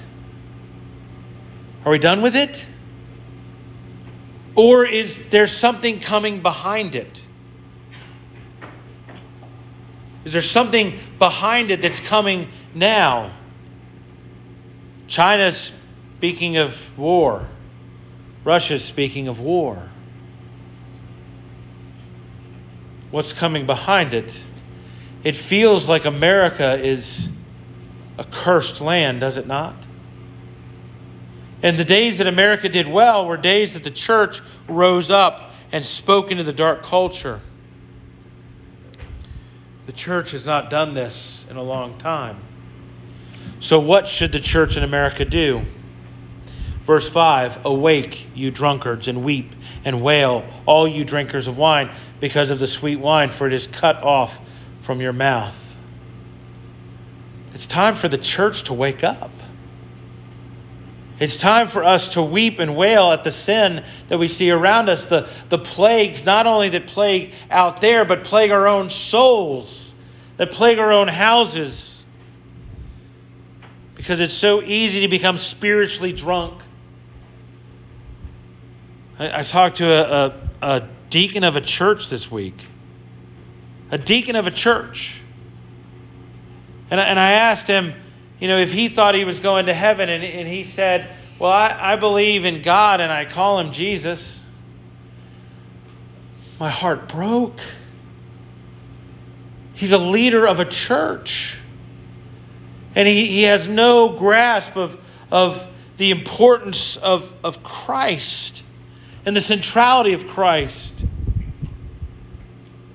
Are 1.85 1.91
we 1.91 1.99
done 1.99 2.21
with 2.21 2.35
it? 2.35 2.65
Or 4.55 4.85
is 4.85 5.21
there 5.29 5.47
something 5.47 5.99
coming 5.99 6.41
behind 6.41 6.95
it? 6.95 7.24
Is 10.25 10.33
there 10.33 10.41
something 10.41 10.99
behind 11.19 11.71
it 11.71 11.81
that's 11.81 11.99
coming 11.99 12.49
now? 12.73 13.31
China's 15.07 15.71
speaking 16.17 16.57
of 16.57 16.97
war. 16.97 17.47
Russia's 18.43 18.83
speaking 18.83 19.27
of 19.27 19.39
war. 19.39 19.89
What's 23.11 23.33
coming 23.33 23.67
behind 23.67 24.13
it? 24.13 24.45
It 25.23 25.35
feels 25.35 25.87
like 25.87 26.05
America 26.05 26.73
is 26.73 27.29
a 28.17 28.23
cursed 28.23 28.81
land, 28.81 29.19
does 29.19 29.37
it 29.37 29.47
not? 29.47 29.75
And 31.61 31.77
the 31.77 31.85
days 31.85 32.17
that 32.17 32.27
America 32.27 32.67
did 32.67 32.87
well 32.87 33.25
were 33.25 33.37
days 33.37 33.73
that 33.75 33.83
the 33.83 33.91
church 33.91 34.41
rose 34.67 35.11
up 35.11 35.51
and 35.71 35.85
spoke 35.85 36.31
into 36.31 36.43
the 36.43 36.53
dark 36.53 36.83
culture. 36.83 37.41
The 39.85 39.93
church 39.93 40.31
has 40.31 40.45
not 40.45 40.69
done 40.69 40.93
this 40.93 41.45
in 41.49 41.57
a 41.57 41.63
long 41.63 41.97
time. 41.97 42.37
So, 43.59 43.79
what 43.79 44.07
should 44.07 44.31
the 44.31 44.39
church 44.39 44.77
in 44.77 44.83
America 44.83 45.25
do? 45.25 45.63
Verse 46.85 47.07
5 47.07 47.65
Awake, 47.65 48.27
you 48.35 48.51
drunkards, 48.51 49.07
and 49.07 49.23
weep 49.23 49.55
and 49.83 50.01
wail, 50.01 50.43
all 50.65 50.87
you 50.87 51.05
drinkers 51.05 51.47
of 51.47 51.57
wine, 51.57 51.91
because 52.19 52.51
of 52.51 52.59
the 52.59 52.67
sweet 52.67 52.97
wine, 52.97 53.29
for 53.29 53.47
it 53.47 53.53
is 53.53 53.67
cut 53.67 54.03
off 54.03 54.39
from 54.81 55.01
your 55.01 55.13
mouth. 55.13 55.77
It's 57.53 57.65
time 57.65 57.95
for 57.95 58.07
the 58.07 58.17
church 58.17 58.63
to 58.63 58.73
wake 58.73 59.03
up. 59.03 59.31
It's 61.17 61.37
time 61.37 61.69
for 61.69 61.83
us 61.83 62.09
to 62.09 62.21
weep 62.21 62.59
and 62.59 62.75
wail 62.75 63.11
at 63.13 63.23
the 63.23 63.31
sin 63.31 63.85
that 64.09 64.17
we 64.17 64.27
see 64.27 64.51
around 64.51 64.89
us, 64.89 65.05
the, 65.05 65.29
the 65.47 65.57
plagues, 65.57 66.25
not 66.25 66.45
only 66.45 66.69
that 66.69 66.87
plague 66.87 67.33
out 67.49 67.79
there, 67.79 68.03
but 68.03 68.25
plague 68.25 68.51
our 68.51 68.67
own 68.67 68.89
souls, 68.89 69.93
that 70.35 70.51
plague 70.51 70.77
our 70.77 70.91
own 70.91 71.07
houses. 71.07 72.05
Because 73.95 74.19
it's 74.19 74.33
so 74.33 74.61
easy 74.61 75.01
to 75.01 75.07
become 75.07 75.37
spiritually 75.37 76.11
drunk. 76.11 76.61
I, 79.17 79.39
I 79.39 79.43
talked 79.43 79.77
to 79.77 79.89
a, 79.89 80.25
a, 80.25 80.33
a 80.61 80.87
deacon 81.09 81.45
of 81.45 81.55
a 81.55 81.61
church 81.61 82.09
this 82.09 82.29
week, 82.29 82.55
a 83.89 83.97
deacon 83.97 84.35
of 84.35 84.47
a 84.47 84.51
church. 84.51 85.21
And, 86.91 86.99
and 86.99 87.17
I 87.17 87.31
asked 87.31 87.67
him, 87.67 87.93
you 88.39 88.47
know, 88.47 88.57
if 88.57 88.73
he 88.73 88.89
thought 88.89 89.15
he 89.15 89.25
was 89.25 89.39
going 89.39 89.67
to 89.67 89.73
heaven, 89.73 90.09
and, 90.09 90.23
and 90.23 90.47
he 90.47 90.63
said, 90.63 91.09
Well, 91.39 91.51
I, 91.51 91.75
I 91.79 91.95
believe 91.95 92.45
in 92.45 92.61
God 92.61 93.01
and 93.01 93.11
I 93.11 93.25
call 93.25 93.59
him 93.59 93.71
Jesus. 93.71 94.41
My 96.59 96.69
heart 96.69 97.09
broke. 97.09 97.59
He's 99.73 99.91
a 99.91 99.97
leader 99.97 100.47
of 100.47 100.59
a 100.59 100.65
church. 100.65 101.57
And 102.95 103.07
he, 103.07 103.25
he 103.25 103.43
has 103.43 103.67
no 103.67 104.17
grasp 104.17 104.77
of, 104.77 104.97
of 105.31 105.67
the 105.97 106.11
importance 106.11 106.95
of, 106.95 107.33
of 107.43 107.61
Christ 107.61 108.63
and 109.25 109.35
the 109.35 109.41
centrality 109.41 110.13
of 110.13 110.27
Christ. 110.27 111.05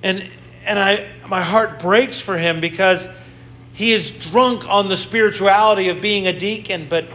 And, 0.01 0.27
and 0.65 0.79
I, 0.79 1.11
my 1.27 1.41
heart 1.41 1.79
breaks 1.79 2.19
for 2.19 2.37
him 2.37 2.61
because 2.61 3.07
he 3.73 3.91
is 3.91 4.11
drunk 4.11 4.67
on 4.67 4.89
the 4.89 4.97
spirituality 4.97 5.89
of 5.89 6.01
being 6.01 6.27
a 6.27 6.33
deacon, 6.37 6.87
but 6.89 7.05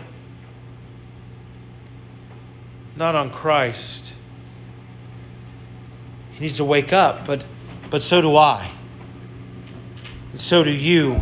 not 2.97 3.14
on 3.14 3.31
Christ. 3.31 4.14
He 6.33 6.40
needs 6.40 6.57
to 6.57 6.64
wake 6.64 6.92
up, 6.92 7.27
but, 7.27 7.45
but 7.90 8.03
so 8.03 8.23
do 8.23 8.37
I. 8.37 8.71
And 10.33 10.40
so 10.40 10.64
do 10.64 10.71
you. 10.71 11.21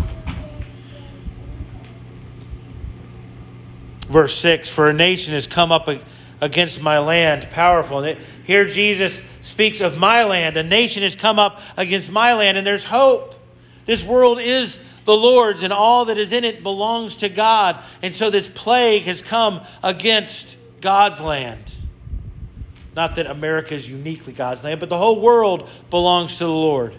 Verse 4.08 4.36
6 4.38 4.68
For 4.68 4.88
a 4.88 4.92
nation 4.92 5.34
has 5.34 5.46
come 5.46 5.72
up 5.72 5.88
against 6.40 6.80
my 6.80 6.98
land, 6.98 7.48
powerful. 7.50 8.00
And 8.00 8.18
here 8.44 8.64
Jesus 8.64 9.20
speaks 9.40 9.80
of 9.80 9.96
my 9.96 10.24
land. 10.24 10.56
A 10.56 10.62
nation 10.62 11.02
has 11.02 11.16
come 11.16 11.38
up 11.38 11.60
against 11.76 12.10
my 12.10 12.34
land, 12.34 12.58
and 12.58 12.66
there's 12.66 12.84
hope. 12.84 13.34
This 13.86 14.04
world 14.04 14.40
is 14.40 14.78
the 15.04 15.16
Lord's, 15.16 15.62
and 15.62 15.72
all 15.72 16.06
that 16.06 16.18
is 16.18 16.32
in 16.32 16.44
it 16.44 16.62
belongs 16.62 17.16
to 17.16 17.28
God. 17.28 17.84
And 18.02 18.14
so 18.14 18.30
this 18.30 18.48
plague 18.48 19.04
has 19.04 19.22
come 19.22 19.62
against 19.82 20.56
God's 20.80 21.20
land. 21.20 21.74
Not 22.94 23.16
that 23.16 23.26
America 23.26 23.74
is 23.74 23.88
uniquely 23.88 24.32
God's 24.32 24.62
land, 24.62 24.80
but 24.80 24.88
the 24.88 24.98
whole 24.98 25.20
world 25.20 25.68
belongs 25.90 26.38
to 26.38 26.44
the 26.44 26.50
Lord. 26.50 26.94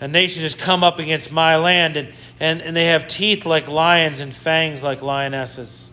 A 0.00 0.08
nation 0.08 0.42
has 0.42 0.54
come 0.54 0.82
up 0.82 0.98
against 0.98 1.30
my 1.30 1.56
land, 1.56 1.96
and, 1.96 2.14
and, 2.40 2.62
and 2.62 2.76
they 2.76 2.86
have 2.86 3.06
teeth 3.06 3.44
like 3.44 3.68
lions 3.68 4.20
and 4.20 4.34
fangs 4.34 4.82
like 4.82 5.02
lionesses. 5.02 5.88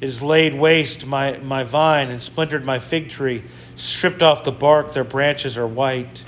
It 0.00 0.06
has 0.06 0.22
laid 0.22 0.54
waste 0.54 1.06
my, 1.06 1.38
my 1.38 1.64
vine 1.64 2.10
and 2.10 2.22
splintered 2.22 2.64
my 2.64 2.78
fig 2.78 3.08
tree, 3.08 3.42
stripped 3.76 4.22
off 4.22 4.44
the 4.44 4.52
bark, 4.52 4.92
their 4.92 5.04
branches 5.04 5.56
are 5.56 5.66
white. 5.66 6.22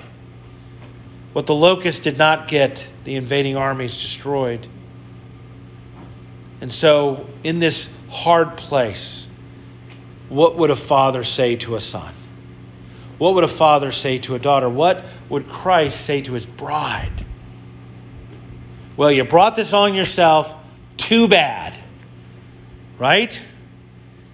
What 1.36 1.44
the 1.44 1.54
locusts 1.54 2.00
did 2.00 2.16
not 2.16 2.48
get, 2.48 2.82
the 3.04 3.16
invading 3.16 3.58
armies 3.58 4.00
destroyed. 4.00 4.66
And 6.62 6.72
so, 6.72 7.28
in 7.44 7.58
this 7.58 7.90
hard 8.08 8.56
place, 8.56 9.28
what 10.30 10.56
would 10.56 10.70
a 10.70 10.76
father 10.76 11.22
say 11.24 11.56
to 11.56 11.76
a 11.76 11.80
son? 11.82 12.14
What 13.18 13.34
would 13.34 13.44
a 13.44 13.48
father 13.48 13.92
say 13.92 14.18
to 14.20 14.34
a 14.34 14.38
daughter? 14.38 14.66
What 14.66 15.06
would 15.28 15.46
Christ 15.46 16.06
say 16.06 16.22
to 16.22 16.32
his 16.32 16.46
bride? 16.46 17.26
Well, 18.96 19.12
you 19.12 19.24
brought 19.24 19.56
this 19.56 19.74
on 19.74 19.92
yourself. 19.92 20.54
Too 20.96 21.28
bad. 21.28 21.78
Right? 22.98 23.38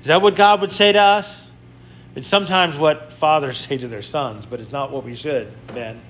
Is 0.02 0.06
that 0.06 0.22
what 0.22 0.36
God 0.36 0.60
would 0.60 0.70
say 0.70 0.92
to 0.92 1.02
us? 1.02 1.50
It's 2.14 2.28
sometimes 2.28 2.78
what 2.78 3.12
fathers 3.12 3.56
say 3.66 3.76
to 3.76 3.88
their 3.88 4.02
sons, 4.02 4.46
but 4.46 4.60
it's 4.60 4.70
not 4.70 4.92
what 4.92 5.02
we 5.02 5.16
should, 5.16 5.52
men. 5.74 6.00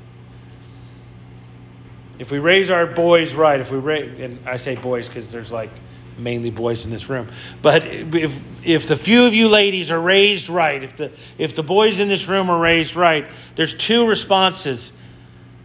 If 2.18 2.30
we 2.30 2.38
raise 2.38 2.70
our 2.70 2.86
boys 2.86 3.34
right, 3.34 3.60
if 3.60 3.70
we 3.70 3.78
raise, 3.78 4.20
and 4.20 4.46
I 4.46 4.56
say 4.56 4.76
boys 4.76 5.08
because 5.08 5.32
there's 5.32 5.50
like 5.50 5.70
mainly 6.18 6.50
boys 6.50 6.84
in 6.84 6.90
this 6.90 7.08
room, 7.08 7.30
but 7.62 7.86
if 7.86 8.38
if 8.64 8.86
the 8.86 8.96
few 8.96 9.24
of 9.26 9.34
you 9.34 9.48
ladies 9.48 9.90
are 9.90 10.00
raised 10.00 10.48
right, 10.48 10.82
if 10.82 10.96
the 10.96 11.12
if 11.38 11.54
the 11.54 11.62
boys 11.62 11.98
in 11.98 12.08
this 12.08 12.28
room 12.28 12.50
are 12.50 12.60
raised 12.60 12.96
right, 12.96 13.26
there's 13.56 13.74
two 13.74 14.06
responses. 14.06 14.92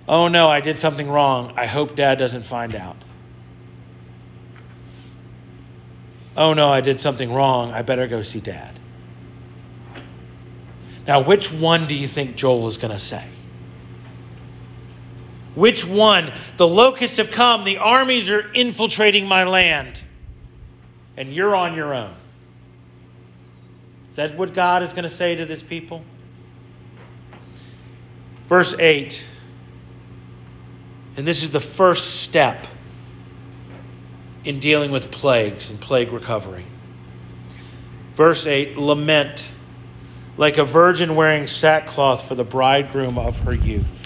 Oh 0.07 0.29
no, 0.29 0.47
I 0.49 0.61
did 0.61 0.79
something 0.79 1.09
wrong. 1.09 1.53
I 1.57 1.65
hope 1.65 1.95
dad 1.95 2.17
doesn't 2.17 2.45
find 2.45 2.73
out. 2.75 2.97
Oh 6.37 6.53
no, 6.53 6.69
I 6.69 6.81
did 6.81 6.99
something 6.99 7.33
wrong. 7.33 7.71
I 7.71 7.81
better 7.81 8.07
go 8.07 8.21
see 8.21 8.39
dad. 8.39 8.79
Now, 11.07 11.21
which 11.21 11.51
one 11.51 11.87
do 11.87 11.95
you 11.95 12.07
think 12.07 12.35
Joel 12.35 12.67
is 12.67 12.77
going 12.77 12.91
to 12.91 12.99
say? 12.99 13.25
Which 15.57 15.83
one? 15.83 16.31
The 16.57 16.67
locusts 16.67 17.17
have 17.17 17.31
come, 17.31 17.63
the 17.63 17.79
armies 17.79 18.29
are 18.29 18.47
infiltrating 18.53 19.25
my 19.25 19.45
land, 19.45 20.03
and 21.17 21.33
you're 21.33 21.55
on 21.55 21.73
your 21.73 21.95
own. 21.95 22.15
Is 24.11 24.17
that 24.17 24.37
what 24.37 24.53
God 24.53 24.83
is 24.83 24.91
going 24.91 25.05
to 25.05 25.09
say 25.09 25.37
to 25.37 25.47
this 25.47 25.63
people? 25.63 26.03
Verse 28.47 28.75
8. 28.77 29.23
And 31.17 31.27
this 31.27 31.41
is 31.41 31.49
the 31.49 31.59
first 31.59 32.21
step 32.21 32.67
in 34.43 34.59
dealing 34.59 34.91
with 34.91 35.09
plagues 35.09 35.71
and 35.71 35.81
plague 35.81 36.11
recovery. 36.11 36.67
Verse 38.13 38.45
8 38.45 38.77
Lament 38.77 39.49
like 40.37 40.59
a 40.59 40.63
virgin 40.63 41.15
wearing 41.15 41.47
sackcloth 41.47 42.27
for 42.27 42.35
the 42.35 42.43
bridegroom 42.43 43.17
of 43.17 43.39
her 43.39 43.55
youth. 43.55 43.96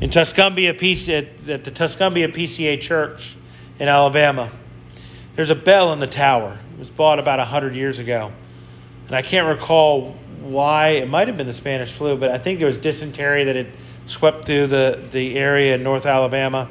In 0.00 0.08
Tuscumbia, 0.08 0.72
PC, 0.72 1.48
at 1.48 1.62
the 1.62 1.70
Tuscumbia 1.70 2.28
PCA 2.28 2.80
Church 2.80 3.36
in 3.78 3.86
Alabama, 3.86 4.50
there's 5.36 5.50
a 5.50 5.54
bell 5.54 5.92
in 5.92 6.00
the 6.00 6.06
tower. 6.06 6.58
It 6.72 6.78
was 6.78 6.90
bought 6.90 7.18
about 7.18 7.38
100 7.38 7.76
years 7.76 7.98
ago. 7.98 8.32
And 9.06 9.14
I 9.14 9.20
can't 9.20 9.46
recall 9.46 10.12
why. 10.40 10.88
It 10.88 11.08
might 11.10 11.28
have 11.28 11.36
been 11.36 11.46
the 11.46 11.52
Spanish 11.52 11.92
flu, 11.92 12.16
but 12.16 12.30
I 12.30 12.38
think 12.38 12.60
there 12.60 12.68
was 12.68 12.78
dysentery 12.78 13.44
that 13.44 13.56
had 13.56 13.76
swept 14.06 14.46
through 14.46 14.68
the, 14.68 15.04
the 15.10 15.36
area 15.36 15.74
in 15.74 15.82
North 15.82 16.06
Alabama. 16.06 16.70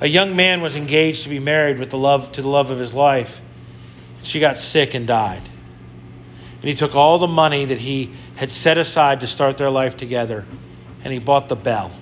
A 0.00 0.06
young 0.06 0.36
man 0.36 0.62
was 0.62 0.74
engaged 0.74 1.24
to 1.24 1.28
be 1.28 1.38
married 1.38 1.78
with 1.78 1.90
the 1.90 1.98
love 1.98 2.32
to 2.32 2.42
the 2.42 2.48
love 2.48 2.70
of 2.70 2.78
his 2.78 2.94
life. 2.94 3.42
She 4.22 4.40
got 4.40 4.56
sick 4.56 4.94
and 4.94 5.06
died. 5.06 5.42
And 5.42 6.64
he 6.64 6.74
took 6.74 6.94
all 6.94 7.18
the 7.18 7.26
money 7.26 7.66
that 7.66 7.78
he 7.78 8.12
had 8.36 8.50
set 8.50 8.78
aside 8.78 9.20
to 9.20 9.26
start 9.26 9.58
their 9.58 9.70
life 9.70 9.98
together 9.98 10.46
and 11.04 11.12
he 11.12 11.18
bought 11.20 11.48
the 11.48 11.56
bell. 11.56 11.92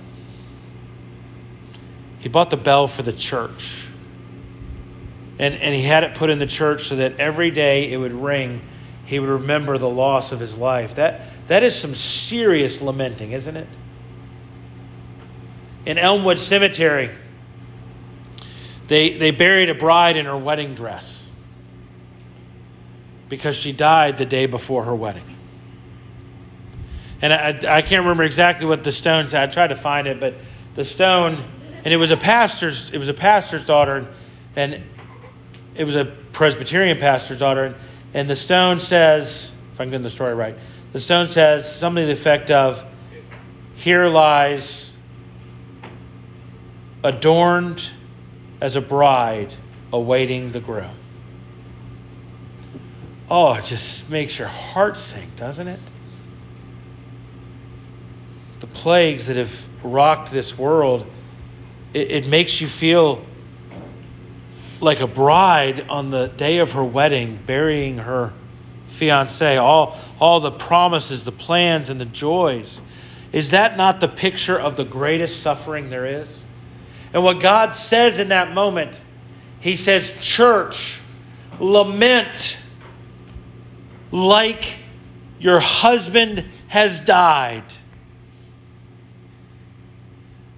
He 2.24 2.30
bought 2.30 2.48
the 2.48 2.56
bell 2.56 2.88
for 2.88 3.02
the 3.02 3.12
church. 3.12 3.86
And, 5.38 5.54
and 5.54 5.74
he 5.74 5.82
had 5.82 6.04
it 6.04 6.14
put 6.14 6.30
in 6.30 6.38
the 6.38 6.46
church 6.46 6.84
so 6.84 6.96
that 6.96 7.20
every 7.20 7.50
day 7.50 7.92
it 7.92 7.98
would 7.98 8.14
ring, 8.14 8.62
he 9.04 9.18
would 9.18 9.28
remember 9.28 9.76
the 9.76 9.90
loss 9.90 10.32
of 10.32 10.40
his 10.40 10.56
life. 10.56 10.94
That, 10.94 11.28
that 11.48 11.62
is 11.62 11.78
some 11.78 11.94
serious 11.94 12.80
lamenting, 12.80 13.32
isn't 13.32 13.54
it? 13.54 13.68
In 15.84 15.98
Elmwood 15.98 16.38
Cemetery, 16.38 17.10
they, 18.88 19.18
they 19.18 19.30
buried 19.30 19.68
a 19.68 19.74
bride 19.74 20.16
in 20.16 20.24
her 20.24 20.38
wedding 20.38 20.74
dress 20.74 21.22
because 23.28 23.54
she 23.54 23.72
died 23.72 24.16
the 24.16 24.24
day 24.24 24.46
before 24.46 24.84
her 24.84 24.94
wedding. 24.94 25.36
And 27.20 27.34
I, 27.34 27.48
I 27.76 27.82
can't 27.82 28.00
remember 28.00 28.22
exactly 28.22 28.64
what 28.64 28.82
the 28.82 28.92
stone 28.92 29.28
said. 29.28 29.46
I 29.46 29.52
tried 29.52 29.68
to 29.68 29.76
find 29.76 30.06
it, 30.06 30.20
but 30.20 30.36
the 30.74 30.86
stone, 30.86 31.44
and 31.84 31.92
it 31.92 31.96
was 31.96 32.10
a 32.10 32.16
pastor's, 32.16 32.90
it 32.90 32.98
was 32.98 33.08
a 33.08 33.14
pastor's 33.14 33.64
daughter, 33.64 34.08
and 34.56 34.82
it 35.76 35.84
was 35.84 35.94
a 35.94 36.04
Presbyterian 36.32 36.98
pastor's 36.98 37.38
daughter, 37.38 37.74
and, 38.12 38.28
the 38.28 38.36
stone 38.36 38.80
says, 38.80 39.50
if 39.72 39.80
I'm 39.80 39.90
getting 39.90 40.02
the 40.02 40.10
story 40.10 40.34
right, 40.34 40.56
the 40.92 41.00
stone 41.00 41.28
says 41.28 41.72
something 41.72 42.02
to 42.02 42.06
the 42.06 42.12
effect 42.12 42.50
of, 42.50 42.84
"Here 43.76 44.06
lies 44.06 44.90
adorned 47.02 47.82
as 48.60 48.76
a 48.76 48.80
bride 48.80 49.52
awaiting 49.92 50.52
the 50.52 50.60
groom." 50.60 50.96
oh, 53.30 53.54
it 53.54 53.64
just 53.64 54.08
makes 54.08 54.38
your 54.38 54.48
heart 54.48 54.98
sink, 54.98 55.36
doesn't 55.36 55.66
it? 55.66 55.80
The 58.60 58.66
plagues 58.66 59.26
that 59.26 59.36
have 59.36 59.66
rocked 59.82 60.30
this 60.30 60.56
world, 60.56 61.06
it, 61.94 62.10
it 62.10 62.26
makes 62.26 62.60
you 62.60 62.68
feel 62.68 63.24
like 64.80 65.00
a 65.00 65.06
bride 65.06 65.88
on 65.88 66.10
the 66.10 66.28
day 66.28 66.58
of 66.58 66.72
her 66.72 66.84
wedding, 66.84 67.38
burying 67.46 67.98
her 67.98 68.32
fiance, 68.88 69.56
all, 69.56 69.98
all 70.20 70.40
the 70.40 70.50
promises, 70.50 71.24
the 71.24 71.32
plans, 71.32 71.88
and 71.88 72.00
the 72.00 72.04
joys. 72.04 72.82
Is 73.32 73.50
that 73.50 73.76
not 73.76 74.00
the 74.00 74.08
picture 74.08 74.58
of 74.58 74.76
the 74.76 74.84
greatest 74.84 75.40
suffering 75.40 75.90
there 75.90 76.06
is? 76.06 76.46
And 77.12 77.24
what 77.24 77.40
God 77.40 77.74
says 77.74 78.18
in 78.18 78.28
that 78.28 78.52
moment, 78.52 79.00
He 79.60 79.76
says, 79.76 80.12
Church, 80.20 81.00
lament 81.58 82.58
like 84.10 84.78
your 85.38 85.60
husband 85.60 86.44
has 86.68 87.00
died. 87.00 87.64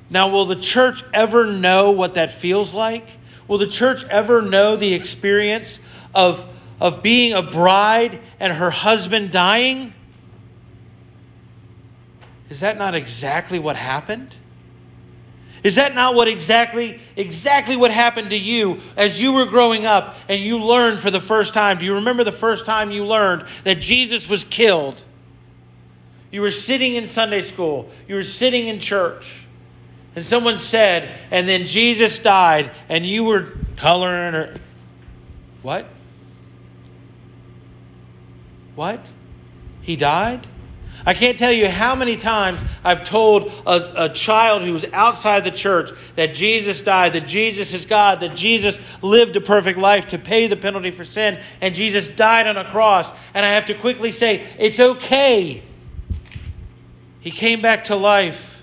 Now, 0.08 0.28
will 0.28 0.44
the 0.46 0.56
church 0.56 1.02
ever 1.12 1.46
know 1.46 1.92
what 1.92 2.14
that 2.14 2.32
feels 2.32 2.72
like? 2.72 3.08
Will 3.48 3.58
the 3.58 3.66
church 3.66 4.04
ever 4.04 4.42
know 4.42 4.76
the 4.76 4.94
experience 4.94 5.80
of, 6.14 6.46
of 6.80 7.02
being 7.02 7.32
a 7.32 7.42
bride 7.42 8.20
and 8.38 8.52
her 8.52 8.70
husband 8.70 9.30
dying? 9.30 9.92
Is 12.50 12.60
that 12.60 12.78
not 12.78 12.94
exactly 12.94 13.58
what 13.58 13.76
happened? 13.76 14.34
Is 15.62 15.76
that 15.76 15.94
not 15.94 16.14
what 16.14 16.28
exactly 16.28 17.00
exactly 17.16 17.74
what 17.74 17.90
happened 17.90 18.30
to 18.30 18.38
you 18.38 18.80
as 18.96 19.20
you 19.20 19.32
were 19.32 19.46
growing 19.46 19.84
up 19.84 20.16
and 20.28 20.40
you 20.40 20.58
learned 20.58 21.00
for 21.00 21.10
the 21.10 21.20
first 21.20 21.54
time? 21.54 21.78
Do 21.78 21.84
you 21.84 21.94
remember 21.94 22.22
the 22.22 22.30
first 22.30 22.66
time 22.66 22.92
you 22.92 23.04
learned 23.04 23.46
that 23.64 23.80
Jesus 23.80 24.28
was 24.28 24.44
killed? 24.44 25.02
You 26.30 26.42
were 26.42 26.50
sitting 26.50 26.94
in 26.94 27.08
Sunday 27.08 27.42
school, 27.42 27.90
you 28.06 28.16
were 28.16 28.22
sitting 28.22 28.66
in 28.68 28.78
church, 28.78 29.45
and 30.16 30.24
someone 30.24 30.56
said, 30.56 31.14
and 31.30 31.46
then 31.46 31.66
Jesus 31.66 32.18
died, 32.18 32.72
and 32.88 33.04
you 33.04 33.24
were 33.24 33.52
coloring 33.76 34.34
or 34.34 34.54
what? 35.62 35.86
What? 38.74 39.06
He 39.82 39.96
died? 39.96 40.46
I 41.04 41.12
can't 41.12 41.38
tell 41.38 41.52
you 41.52 41.68
how 41.68 41.94
many 41.94 42.16
times 42.16 42.62
I've 42.82 43.04
told 43.04 43.52
a, 43.66 44.04
a, 44.04 44.08
child 44.08 44.62
who 44.62 44.72
was 44.72 44.86
outside 44.92 45.44
the 45.44 45.50
church 45.50 45.90
that 46.16 46.34
Jesus 46.34 46.80
died, 46.80 47.12
that 47.12 47.26
Jesus 47.26 47.74
is 47.74 47.84
God, 47.84 48.20
that 48.20 48.34
Jesus 48.34 48.78
lived 49.02 49.36
a 49.36 49.40
perfect 49.40 49.78
life 49.78 50.08
to 50.08 50.18
pay 50.18 50.46
the 50.46 50.56
penalty 50.56 50.90
for 50.90 51.04
sin, 51.04 51.40
and 51.60 51.74
Jesus 51.74 52.08
died 52.08 52.46
on 52.46 52.56
a 52.56 52.64
cross. 52.64 53.12
And 53.34 53.44
I 53.44 53.50
have 53.50 53.66
to 53.66 53.74
quickly 53.74 54.12
say, 54.12 54.46
it's 54.58 54.80
okay. 54.80 55.62
He 57.20 57.30
came 57.30 57.60
back 57.60 57.84
to 57.84 57.96
life. 57.96 58.55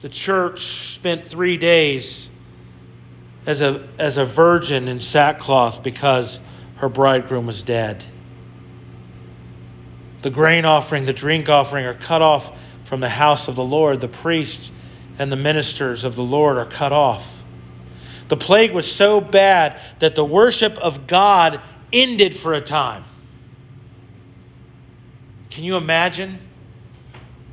The 0.00 0.08
church 0.08 0.94
spent 0.94 1.26
three 1.26 1.58
days 1.58 2.30
as 3.46 3.60
a, 3.60 3.86
as 3.98 4.16
a 4.16 4.24
virgin 4.24 4.88
in 4.88 5.00
sackcloth 5.00 5.82
because 5.82 6.40
her 6.76 6.88
bridegroom 6.88 7.46
was 7.46 7.62
dead. 7.62 8.02
The 10.22 10.30
grain 10.30 10.64
offering, 10.64 11.04
the 11.04 11.12
drink 11.12 11.48
offering 11.48 11.86
are 11.86 11.94
cut 11.94 12.22
off 12.22 12.50
from 12.84 13.00
the 13.00 13.08
house 13.08 13.48
of 13.48 13.56
the 13.56 13.64
Lord. 13.64 14.00
The 14.00 14.08
priests 14.08 14.70
and 15.18 15.30
the 15.30 15.36
ministers 15.36 16.04
of 16.04 16.16
the 16.16 16.22
Lord 16.22 16.56
are 16.56 16.66
cut 16.66 16.92
off. 16.92 17.44
The 18.28 18.36
plague 18.36 18.72
was 18.72 18.90
so 18.90 19.20
bad 19.20 19.80
that 19.98 20.14
the 20.14 20.24
worship 20.24 20.78
of 20.78 21.06
God 21.06 21.60
ended 21.92 22.34
for 22.34 22.54
a 22.54 22.60
time. 22.60 23.04
Can 25.50 25.64
you 25.64 25.76
imagine? 25.76 26.38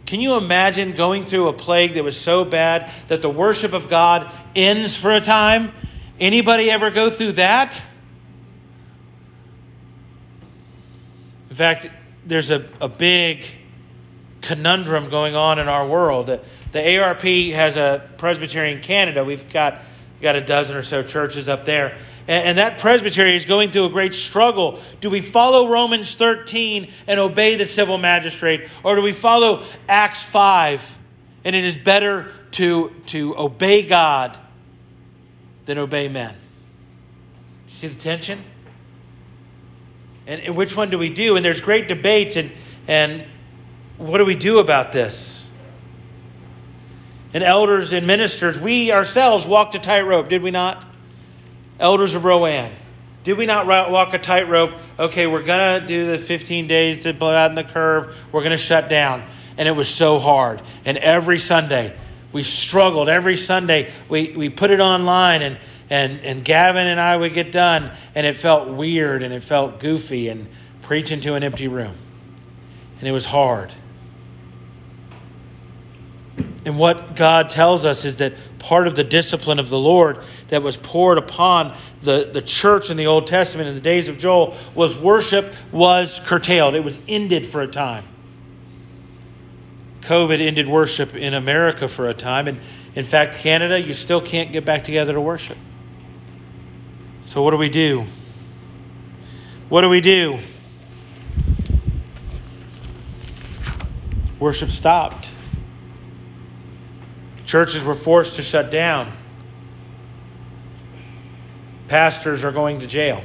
Can 0.07 0.21
you 0.21 0.37
imagine 0.37 0.93
going 0.93 1.25
through 1.25 1.49
a 1.49 1.53
plague 1.53 1.95
that 1.95 2.03
was 2.03 2.19
so 2.19 2.45
bad 2.45 2.89
that 3.09 3.21
the 3.21 3.29
worship 3.29 3.73
of 3.73 3.89
God 3.89 4.31
ends 4.55 4.95
for 4.95 5.11
a 5.11 5.19
time? 5.19 5.73
Anybody 6.17 6.71
ever 6.71 6.91
go 6.91 7.09
through 7.09 7.33
that? 7.33 7.79
In 11.49 11.55
fact, 11.57 11.87
there's 12.25 12.51
a, 12.51 12.65
a 12.79 12.87
big 12.87 13.45
conundrum 14.41 15.09
going 15.09 15.35
on 15.35 15.59
in 15.59 15.67
our 15.67 15.85
world. 15.85 16.27
The, 16.27 16.41
the 16.71 16.99
ARP 16.99 17.21
has 17.21 17.75
a 17.75 18.09
Presbyterian 18.17 18.81
Canada. 18.81 19.25
We've 19.25 19.51
got 19.51 19.83
got 20.21 20.35
a 20.35 20.41
dozen 20.41 20.77
or 20.77 20.81
so 20.81 21.03
churches 21.03 21.47
up 21.47 21.65
there, 21.65 21.97
and 22.27 22.57
that 22.57 22.79
presbytery 22.79 23.35
is 23.35 23.45
going 23.45 23.71
through 23.71 23.85
a 23.85 23.89
great 23.89 24.13
struggle. 24.13 24.81
Do 24.99 25.09
we 25.09 25.21
follow 25.21 25.69
Romans 25.69 26.13
13 26.15 26.91
and 27.07 27.19
obey 27.19 27.55
the 27.55 27.65
civil 27.65 27.97
magistrate, 27.97 28.69
or 28.83 28.95
do 28.95 29.01
we 29.01 29.13
follow 29.13 29.63
Acts 29.87 30.21
5 30.23 30.97
and 31.45 31.55
it 31.55 31.63
is 31.63 31.77
better 31.77 32.31
to, 32.51 32.93
to 33.07 33.37
obey 33.37 33.87
God 33.87 34.37
than 35.65 35.77
obey 35.77 36.09
men? 36.09 36.35
See 37.69 37.87
the 37.87 37.99
tension? 37.99 38.43
And, 40.25 40.41
and 40.41 40.57
which 40.57 40.75
one 40.75 40.89
do 40.89 40.97
we 40.97 41.09
do? 41.09 41.37
And 41.37 41.45
there's 41.45 41.61
great 41.61 41.87
debates, 41.87 42.35
and, 42.35 42.51
and 42.87 43.25
what 43.97 44.17
do 44.17 44.25
we 44.25 44.35
do 44.35 44.59
about 44.59 44.91
this? 44.91 45.45
And 47.33 47.41
elders 47.41 47.93
and 47.93 48.05
ministers, 48.05 48.59
we 48.59 48.91
ourselves 48.91 49.47
walked 49.47 49.75
a 49.75 49.79
tightrope, 49.79 50.27
did 50.27 50.41
we 50.41 50.51
not? 50.51 50.83
Elders 51.79 52.15
of 52.15 52.25
Rowan. 52.25 52.71
Did 53.23 53.37
we 53.37 53.45
not 53.45 53.67
walk 53.67 54.13
a 54.13 54.17
tightrope? 54.17 54.73
Okay, 54.97 55.27
we're 55.27 55.43
going 55.43 55.81
to 55.81 55.87
do 55.87 56.07
the 56.07 56.17
15 56.17 56.67
days 56.67 57.03
to 57.03 57.13
blow 57.13 57.33
out 57.33 57.51
in 57.51 57.55
the 57.55 57.63
curve. 57.63 58.17
We're 58.31 58.41
going 58.41 58.51
to 58.51 58.57
shut 58.57 58.89
down. 58.89 59.23
And 59.57 59.67
it 59.67 59.75
was 59.75 59.89
so 59.89 60.17
hard. 60.17 60.61
And 60.85 60.97
every 60.97 61.39
Sunday, 61.39 61.95
we 62.31 62.43
struggled. 62.43 63.09
Every 63.09 63.35
Sunday, 63.35 63.91
we, 64.07 64.33
we 64.37 64.49
put 64.49 64.71
it 64.71 64.79
online, 64.79 65.41
and, 65.41 65.57
and, 65.89 66.21
and 66.21 66.45
Gavin 66.45 66.87
and 66.87 66.99
I 66.99 67.17
would 67.17 67.33
get 67.33 67.51
done, 67.51 67.91
and 68.15 68.25
it 68.25 68.35
felt 68.35 68.69
weird 68.69 69.23
and 69.23 69.33
it 69.33 69.43
felt 69.43 69.79
goofy 69.79 70.29
and 70.29 70.47
preaching 70.83 71.21
to 71.21 71.33
an 71.33 71.43
empty 71.43 71.67
room. 71.67 71.95
And 72.99 73.07
it 73.07 73.11
was 73.11 73.25
hard. 73.25 73.73
And 76.65 76.77
what 76.77 77.15
God 77.15 77.49
tells 77.49 77.85
us 77.85 78.05
is 78.05 78.17
that 78.17 78.33
part 78.59 78.87
of 78.87 78.95
the 78.95 79.03
discipline 79.03 79.59
of 79.59 79.69
the 79.69 79.77
Lord 79.77 80.23
that 80.47 80.63
was 80.63 80.77
poured 80.77 81.17
upon 81.17 81.77
the, 82.01 82.29
the 82.31 82.41
church 82.41 82.89
in 82.89 82.97
the 82.97 83.07
Old 83.07 83.27
Testament 83.27 83.69
in 83.69 83.75
the 83.75 83.81
days 83.81 84.09
of 84.09 84.17
Joel 84.17 84.55
was 84.73 84.97
worship 84.97 85.53
was 85.71 86.19
curtailed. 86.25 86.75
It 86.75 86.83
was 86.83 86.97
ended 87.07 87.45
for 87.45 87.61
a 87.61 87.67
time. 87.67 88.05
COVID 90.01 90.39
ended 90.39 90.69
worship 90.69 91.15
in 91.15 91.33
America 91.33 91.87
for 91.87 92.07
a 92.07 92.13
time. 92.13 92.47
And 92.47 92.59
in 92.95 93.05
fact, 93.05 93.39
Canada, 93.39 93.79
you 93.79 93.93
still 93.93 94.21
can't 94.21 94.51
get 94.51 94.63
back 94.63 94.85
together 94.85 95.13
to 95.13 95.21
worship. 95.21 95.57
So, 97.25 97.43
what 97.43 97.51
do 97.51 97.57
we 97.57 97.67
do? 97.67 98.05
What 99.67 99.81
do 99.81 99.89
we 99.89 99.99
do? 99.99 100.39
Worship 104.39 104.69
stopped. 104.69 105.27
Churches 107.47 107.81
were 107.81 107.95
forced 107.95 108.35
to 108.35 108.43
shut 108.43 108.69
down. 108.69 109.11
Pastors 111.87 112.43
are 112.43 112.51
going 112.51 112.81
to 112.81 112.87
jail. 112.87 113.23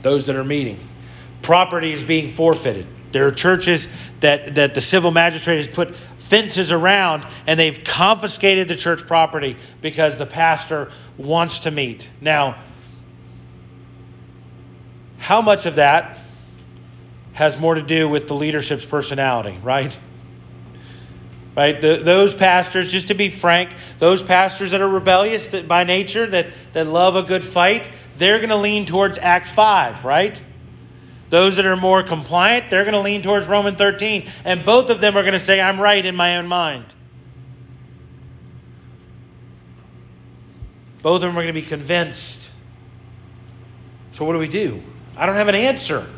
Those 0.00 0.26
that 0.26 0.36
are 0.36 0.44
meeting. 0.44 0.80
Property 1.42 1.92
is 1.92 2.02
being 2.02 2.30
forfeited. 2.30 2.86
There 3.12 3.26
are 3.26 3.30
churches 3.30 3.86
that, 4.20 4.54
that 4.54 4.74
the 4.74 4.80
civil 4.80 5.10
magistrate 5.10 5.58
has 5.58 5.68
put 5.68 5.94
fences 6.20 6.72
around 6.72 7.26
and 7.46 7.60
they've 7.60 7.84
confiscated 7.84 8.68
the 8.68 8.76
church 8.76 9.06
property 9.06 9.56
because 9.82 10.16
the 10.16 10.26
pastor 10.26 10.90
wants 11.18 11.60
to 11.60 11.70
meet. 11.70 12.08
Now, 12.20 12.62
how 15.18 15.42
much 15.42 15.66
of 15.66 15.74
that 15.74 16.18
has 17.34 17.58
more 17.58 17.74
to 17.74 17.82
do 17.82 18.08
with 18.08 18.26
the 18.26 18.34
leadership's 18.34 18.86
personality, 18.86 19.58
right? 19.62 19.96
Right? 21.58 21.80
The, 21.80 21.96
those 21.96 22.34
pastors, 22.34 22.92
just 22.92 23.08
to 23.08 23.14
be 23.14 23.30
frank, 23.30 23.74
those 23.98 24.22
pastors 24.22 24.70
that 24.70 24.80
are 24.80 24.88
rebellious 24.88 25.48
that, 25.48 25.66
by 25.66 25.82
nature, 25.82 26.24
that, 26.24 26.52
that 26.72 26.86
love 26.86 27.16
a 27.16 27.24
good 27.24 27.42
fight, 27.42 27.90
they're 28.16 28.38
going 28.38 28.50
to 28.50 28.56
lean 28.56 28.86
towards 28.86 29.18
Acts 29.18 29.50
5, 29.50 30.04
right? 30.04 30.40
Those 31.30 31.56
that 31.56 31.66
are 31.66 31.74
more 31.74 32.04
compliant, 32.04 32.70
they're 32.70 32.84
going 32.84 32.94
to 32.94 33.00
lean 33.00 33.22
towards 33.22 33.48
Roman 33.48 33.74
13. 33.74 34.30
And 34.44 34.64
both 34.64 34.88
of 34.90 35.00
them 35.00 35.16
are 35.16 35.22
going 35.22 35.32
to 35.32 35.40
say, 35.40 35.60
I'm 35.60 35.80
right 35.80 36.06
in 36.06 36.14
my 36.14 36.36
own 36.36 36.46
mind. 36.46 36.84
Both 41.02 41.16
of 41.16 41.22
them 41.22 41.32
are 41.32 41.42
going 41.42 41.52
to 41.52 41.60
be 41.60 41.66
convinced. 41.66 42.52
So, 44.12 44.24
what 44.24 44.34
do 44.34 44.38
we 44.38 44.46
do? 44.46 44.80
I 45.16 45.26
don't 45.26 45.34
have 45.34 45.48
an 45.48 45.56
answer. 45.56 46.08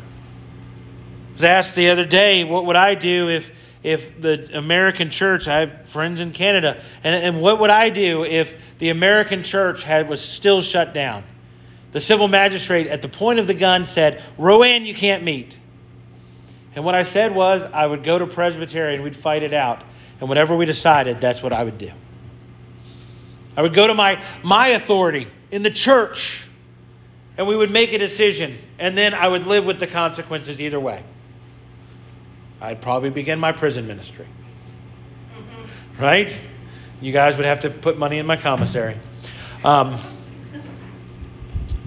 I 1.29 1.33
was 1.33 1.43
asked 1.43 1.73
the 1.73 1.89
other 1.89 2.05
day, 2.05 2.43
what 2.43 2.67
would 2.67 2.75
I 2.75 2.93
do 2.93 3.29
if 3.29 3.51
if 3.83 4.21
the 4.21 4.57
American 4.57 5.09
church, 5.09 5.47
I 5.47 5.61
have 5.61 5.87
friends 5.87 6.19
in 6.19 6.31
Canada, 6.31 6.81
and, 7.03 7.23
and 7.23 7.41
what 7.41 7.59
would 7.59 7.69
I 7.69 7.89
do 7.89 8.23
if 8.23 8.55
the 8.77 8.89
American 8.89 9.43
church 9.43 9.83
had 9.83 10.07
was 10.07 10.21
still 10.21 10.61
shut 10.61 10.93
down? 10.93 11.23
The 11.91 11.99
civil 11.99 12.27
magistrate 12.27 12.87
at 12.87 13.01
the 13.01 13.09
point 13.09 13.39
of 13.39 13.47
the 13.47 13.53
gun 13.53 13.85
said, 13.85 14.23
Rowan, 14.37 14.85
you 14.85 14.93
can't 14.93 15.23
meet. 15.23 15.57
And 16.75 16.85
what 16.85 16.95
I 16.95 17.03
said 17.03 17.35
was, 17.35 17.63
I 17.63 17.85
would 17.85 18.03
go 18.03 18.17
to 18.17 18.27
presbytery, 18.27 18.99
we'd 18.99 19.17
fight 19.17 19.43
it 19.43 19.53
out. 19.53 19.83
And 20.19 20.29
whatever 20.29 20.55
we 20.55 20.65
decided, 20.65 21.19
that's 21.19 21.43
what 21.43 21.51
I 21.51 21.63
would 21.63 21.77
do. 21.77 21.91
I 23.57 23.61
would 23.61 23.73
go 23.73 23.87
to 23.87 23.93
my, 23.93 24.23
my 24.43 24.69
authority 24.69 25.27
in 25.49 25.63
the 25.63 25.69
church 25.69 26.47
and 27.37 27.47
we 27.47 27.55
would 27.55 27.71
make 27.71 27.91
a 27.91 27.97
decision. 27.97 28.57
And 28.79 28.97
then 28.97 29.13
I 29.13 29.27
would 29.27 29.45
live 29.45 29.65
with 29.65 29.79
the 29.79 29.87
consequences 29.87 30.61
either 30.61 30.79
way. 30.79 31.03
I'd 32.61 32.81
probably 32.81 33.09
begin 33.09 33.39
my 33.39 33.51
prison 33.51 33.87
ministry. 33.87 34.27
Mm-hmm. 35.35 36.01
Right? 36.01 36.41
You 37.01 37.11
guys 37.11 37.35
would 37.37 37.45
have 37.45 37.61
to 37.61 37.71
put 37.71 37.97
money 37.97 38.19
in 38.19 38.27
my 38.27 38.37
commissary. 38.37 38.99
Um, 39.63 39.99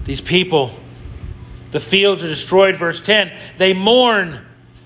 these 0.03 0.21
people, 0.21 0.77
the 1.71 1.79
fields 1.79 2.23
are 2.23 2.27
destroyed, 2.27 2.75
verse 2.75 3.01
10. 3.01 3.37
They 3.57 3.73
mourn. 3.73 4.45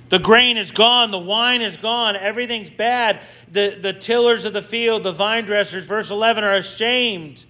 The 0.09 0.19
grain 0.19 0.57
is 0.57 0.71
gone, 0.71 1.11
the 1.11 1.19
wine 1.19 1.61
is 1.61 1.77
gone, 1.77 2.15
everything's 2.15 2.71
bad. 2.71 3.21
The, 3.51 3.77
the 3.79 3.93
tillers 3.93 4.43
of 4.43 4.53
the 4.53 4.61
field, 4.61 5.03
the 5.03 5.11
vine 5.11 5.45
dressers, 5.45 5.85
verse 5.85 6.09
11, 6.09 6.43
are 6.43 6.55
ashamed. 6.55 7.45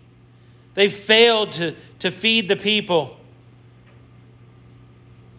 They 0.73 0.89
failed 0.89 1.54
to, 1.54 1.75
to 1.99 2.12
feed 2.12 2.49
the 2.49 2.58
people. 2.58 3.17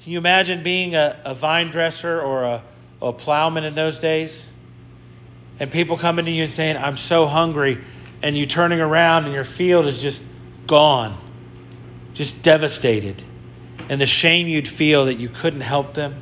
Can 0.02 0.12
you 0.12 0.18
imagine 0.18 0.62
being 0.62 0.94
a, 0.94 1.20
a 1.26 1.34
vine 1.34 1.70
dresser 1.70 2.22
or 2.22 2.44
a, 2.44 2.62
a 3.02 3.12
plowman 3.12 3.64
in 3.64 3.74
those 3.74 3.98
days. 3.98 4.46
And 5.58 5.70
people 5.70 5.98
coming 5.98 6.24
to 6.24 6.30
you 6.30 6.44
and 6.44 6.52
saying, 6.52 6.76
I'm 6.76 6.96
so 6.96 7.26
hungry. 7.26 7.82
And 8.22 8.36
you 8.36 8.46
turning 8.46 8.80
around 8.80 9.24
and 9.24 9.34
your 9.34 9.44
field 9.44 9.86
is 9.86 10.00
just 10.00 10.20
gone, 10.66 11.18
just 12.14 12.42
devastated. 12.42 13.22
And 13.88 14.00
the 14.00 14.06
shame 14.06 14.46
you'd 14.46 14.68
feel 14.68 15.06
that 15.06 15.18
you 15.18 15.28
couldn't 15.28 15.62
help 15.62 15.94
them. 15.94 16.20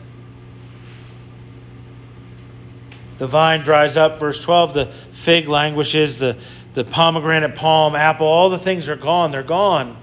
The 3.19 3.27
vine 3.27 3.63
dries 3.63 3.97
up, 3.97 4.19
verse 4.21 4.39
12. 4.39 4.75
The 4.75 4.87
fig 5.13 5.49
languishes, 5.49 6.19
the, 6.19 6.39
the 6.75 6.85
pomegranate, 6.85 7.57
palm, 7.57 7.97
apple, 7.97 8.27
all 8.27 8.49
the 8.49 8.59
things 8.59 8.89
are 8.89 8.97
gone. 8.97 9.33
They're 9.33 9.43
gone. 9.43 9.97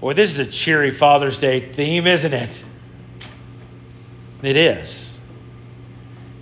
Boy, 0.00 0.14
this 0.14 0.32
is 0.32 0.38
a 0.38 0.46
cheery 0.46 0.90
Father's 0.90 1.38
Day 1.38 1.72
theme, 1.72 2.06
isn't 2.06 2.32
it? 2.32 2.64
It 4.42 4.56
is. 4.56 5.12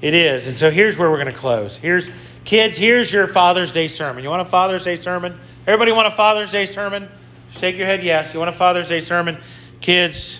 It 0.00 0.14
is. 0.14 0.46
And 0.46 0.56
so 0.56 0.70
here's 0.70 0.96
where 0.96 1.10
we're 1.10 1.22
going 1.22 1.32
to 1.32 1.38
close. 1.38 1.76
Here's 1.76 2.08
kids, 2.44 2.76
here's 2.76 3.12
your 3.12 3.26
Father's 3.26 3.72
Day 3.72 3.88
sermon. 3.88 4.22
You 4.22 4.30
want 4.30 4.42
a 4.42 4.50
Father's 4.50 4.84
Day 4.84 4.96
sermon? 4.96 5.38
Everybody 5.66 5.92
want 5.92 6.06
a 6.06 6.12
Father's 6.12 6.52
Day 6.52 6.66
sermon? 6.66 7.08
Shake 7.50 7.76
your 7.76 7.86
head 7.86 8.04
yes. 8.04 8.32
You 8.32 8.38
want 8.40 8.50
a 8.50 8.56
Father's 8.56 8.88
Day 8.88 9.00
sermon? 9.00 9.38
Kids, 9.80 10.38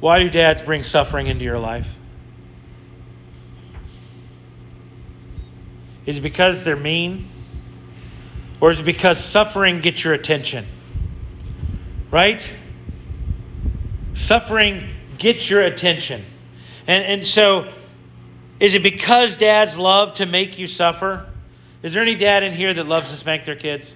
why 0.00 0.18
do 0.18 0.30
dads 0.30 0.62
bring 0.62 0.82
suffering 0.82 1.28
into 1.28 1.44
your 1.44 1.58
life? 1.58 1.96
Is 6.06 6.18
it 6.18 6.22
because 6.22 6.64
they're 6.64 6.76
mean? 6.76 7.28
Or 8.60 8.70
is 8.70 8.80
it 8.80 8.84
because 8.84 9.22
suffering 9.22 9.80
gets 9.80 10.02
your 10.02 10.14
attention? 10.14 10.66
Right? 12.10 12.42
Suffering 14.14 14.88
gets 15.18 15.48
your 15.48 15.62
attention. 15.62 16.24
And, 16.90 17.04
and 17.04 17.24
so, 17.24 17.72
is 18.58 18.74
it 18.74 18.82
because 18.82 19.36
dads 19.36 19.78
love 19.78 20.14
to 20.14 20.26
make 20.26 20.58
you 20.58 20.66
suffer? 20.66 21.30
Is 21.84 21.94
there 21.94 22.02
any 22.02 22.16
dad 22.16 22.42
in 22.42 22.52
here 22.52 22.74
that 22.74 22.88
loves 22.88 23.10
to 23.10 23.16
spank 23.16 23.44
their 23.44 23.54
kids? 23.54 23.94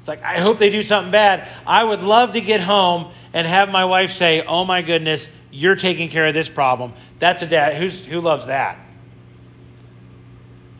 It's 0.00 0.06
like, 0.06 0.22
I 0.22 0.38
hope 0.38 0.58
they 0.58 0.68
do 0.68 0.82
something 0.82 1.10
bad. 1.10 1.48
I 1.66 1.82
would 1.82 2.02
love 2.02 2.32
to 2.32 2.42
get 2.42 2.60
home 2.60 3.10
and 3.32 3.46
have 3.46 3.70
my 3.70 3.86
wife 3.86 4.12
say, 4.12 4.44
Oh 4.46 4.66
my 4.66 4.82
goodness, 4.82 5.30
you're 5.50 5.76
taking 5.76 6.10
care 6.10 6.26
of 6.26 6.34
this 6.34 6.50
problem. 6.50 6.92
That's 7.18 7.42
a 7.42 7.46
dad. 7.46 7.74
Who's, 7.74 8.04
who 8.04 8.20
loves 8.20 8.44
that? 8.48 8.76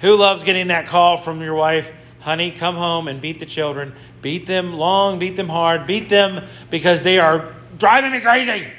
Who 0.00 0.14
loves 0.14 0.44
getting 0.44 0.66
that 0.66 0.88
call 0.88 1.16
from 1.16 1.40
your 1.40 1.54
wife? 1.54 1.90
Honey, 2.20 2.50
come 2.50 2.76
home 2.76 3.08
and 3.08 3.22
beat 3.22 3.40
the 3.40 3.46
children. 3.46 3.94
Beat 4.20 4.46
them 4.46 4.74
long, 4.74 5.18
beat 5.18 5.36
them 5.36 5.48
hard, 5.48 5.86
beat 5.86 6.10
them 6.10 6.44
because 6.68 7.00
they 7.00 7.18
are 7.18 7.54
driving 7.78 8.12
me 8.12 8.20
crazy. 8.20 8.70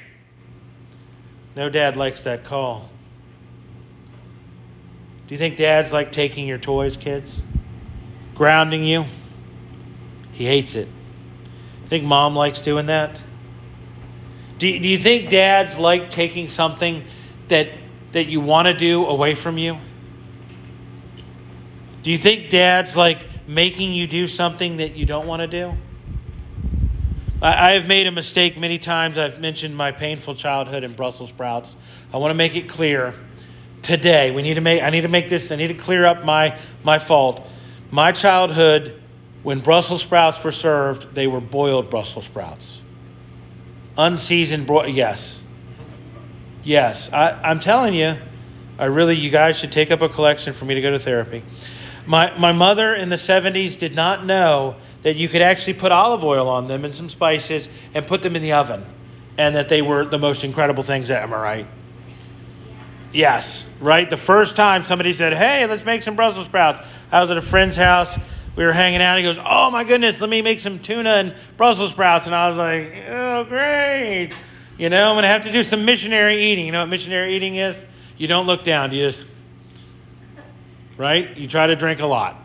No 1.58 1.70
dad 1.70 1.98
likes 1.98 2.22
that 2.22 2.44
call. 2.44 2.88
Do 5.26 5.34
you 5.34 5.40
think 5.40 5.58
dads 5.58 5.92
like 5.92 6.12
taking 6.12 6.48
your 6.48 6.60
toys, 6.60 6.98
kids? 6.98 7.42
Grounding 8.36 8.84
you? 8.84 9.06
He 10.34 10.46
hates 10.46 10.76
it. 10.76 10.88
Think 11.90 12.04
mom 12.04 12.36
likes 12.36 12.62
doing 12.62 12.86
that? 12.86 13.20
Do, 14.60 14.80
do 14.80 14.88
you 14.88 15.00
think 15.00 15.32
dads 15.32 15.80
like 15.80 16.12
taking 16.12 16.48
something 16.48 17.04
that 17.48 17.70
that 18.12 18.28
you 18.28 18.40
want 18.40 18.68
to 18.68 18.76
do 18.76 19.08
away 19.08 19.34
from 19.34 19.58
you? 19.58 19.80
Do 22.04 22.12
you 22.12 22.20
think 22.20 22.52
dads 22.52 22.96
like 22.96 23.18
making 23.48 23.94
you 23.94 24.06
do 24.06 24.28
something 24.28 24.78
that 24.78 24.96
you 24.96 25.08
don't 25.08 25.26
want 25.26 25.42
to 25.42 25.48
do? 25.48 25.74
I, 27.42 27.74
have 27.74 27.88
made 27.88 28.08
a 28.08 28.12
mistake 28.12 28.58
many 28.58 28.80
times. 28.80 29.18
I've 29.18 29.40
mentioned 29.40 29.76
my 29.76 29.92
painful 29.92 30.34
childhood 30.36 30.84
in 30.84 30.94
Brussels 30.94 31.30
sprouts. 31.30 31.76
I 32.12 32.18
want 32.18 32.32
to 32.32 32.36
make 32.36 32.56
it 32.56 32.68
clear 32.68 33.14
today. 33.84 34.32
We 34.32 34.42
need 34.42 34.56
to 34.56 34.62
make 34.62 34.82
I 34.82 34.90
need 34.90 35.02
to 35.02 35.08
make 35.08 35.30
this 35.30 35.52
I 35.52 35.56
need 35.56 35.68
to 35.68 35.76
clear 35.76 36.06
up 36.06 36.26
my 36.26 36.58
my 36.84 36.98
fault. 36.98 37.48
My 37.92 38.12
childhood 38.12 39.00
when 39.44 39.60
Brussels 39.60 40.02
sprouts 40.02 40.44
were 40.44 40.52
served, 40.52 41.14
they 41.14 41.28
were 41.28 41.40
boiled 41.40 41.90
Brussels 41.90 42.26
sprouts. 42.26 42.82
Unseasoned 43.98 44.66
bro- 44.66 44.86
yes. 44.86 45.40
Yes, 46.64 47.10
I, 47.14 47.32
I'm 47.32 47.60
telling 47.60 47.94
you, 47.94 48.18
I 48.78 48.86
really 48.86 49.16
you 49.16 49.30
guys 49.30 49.58
should 49.58 49.72
take 49.72 49.92
up 49.92 50.02
a 50.02 50.10
collection 50.10 50.54
for 50.54 50.66
me 50.66 50.74
to 50.76 50.82
go 50.82 50.90
to 50.92 51.00
therapy. 51.00 51.44
My 52.08 52.36
my 52.38 52.52
mother 52.52 52.96
in 52.96 53.10
the 53.10 53.16
70s 53.16 53.78
did 53.78 53.94
not 53.94 54.26
know 54.26 54.76
that 55.04 55.16
you 55.16 55.28
could 55.28 55.42
actually 55.42 55.76
put 55.76 55.92
olive 55.92 56.24
oil 56.24 56.50
on 56.50 56.68
them 56.68 56.86
and 56.86 56.94
some 56.94 57.10
spices 57.10 57.70
and 57.94 58.08
put 58.08 58.22
them 58.22 58.36
in 58.36 58.42
the 58.42 58.54
oven 58.54 58.86
and 59.38 59.56
that 59.56 59.70
they 59.70 59.82
were 59.82 60.06
the 60.06 60.18
most 60.18 60.44
incredible 60.44 60.84
things 60.84 61.12
ever, 61.12 61.38
right? 61.38 61.68
Yes, 63.14 63.66
right? 63.80 64.10
The 64.10 64.18
first 64.18 64.56
time 64.56 64.84
somebody 64.84 65.14
said, 65.14 65.34
"Hey, 65.34 65.66
let's 65.66 65.86
make 65.86 66.04
some 66.04 66.16
Brussels 66.16 66.48
sprouts." 66.48 66.82
I 67.12 67.22
was 67.22 67.32
at 67.32 67.38
a 67.38 67.42
friend's 67.42 67.76
house. 67.76 68.18
We 68.56 68.66
were 68.66 68.74
hanging 68.74 69.02
out. 69.02 69.18
He 69.18 69.24
goes, 69.24 69.40
"Oh 69.44 69.72
my 69.72 69.84
goodness, 69.84 70.20
let 70.20 70.30
me 70.30 70.42
make 70.42 70.60
some 70.60 70.80
tuna 70.80 71.12
and 71.12 71.36
Brussels 71.56 71.92
sprouts." 71.92 72.26
And 72.26 72.36
I 72.36 72.48
was 72.48 72.58
like, 72.58 72.94
"Oh, 73.10 73.44
great." 73.46 74.32
You 74.78 74.90
know, 74.90 75.10
I'm 75.10 75.16
going 75.16 75.24
to 75.24 75.30
have 75.30 75.44
to 75.44 75.52
do 75.52 75.64
some 75.64 75.86
missionary 75.86 76.44
eating. 76.44 76.66
You 76.66 76.72
know 76.72 76.82
what 76.82 76.90
missionary 76.90 77.36
eating 77.36 77.56
is? 77.56 77.84
You 78.18 78.28
don't 78.28 78.46
look 78.46 78.64
down. 78.64 78.92
You 78.92 79.06
just 79.06 79.24
right? 80.98 81.38
You 81.38 81.48
try 81.48 81.68
to 81.68 81.76
drink 81.76 82.00
a 82.00 82.08
lot. 82.08 82.36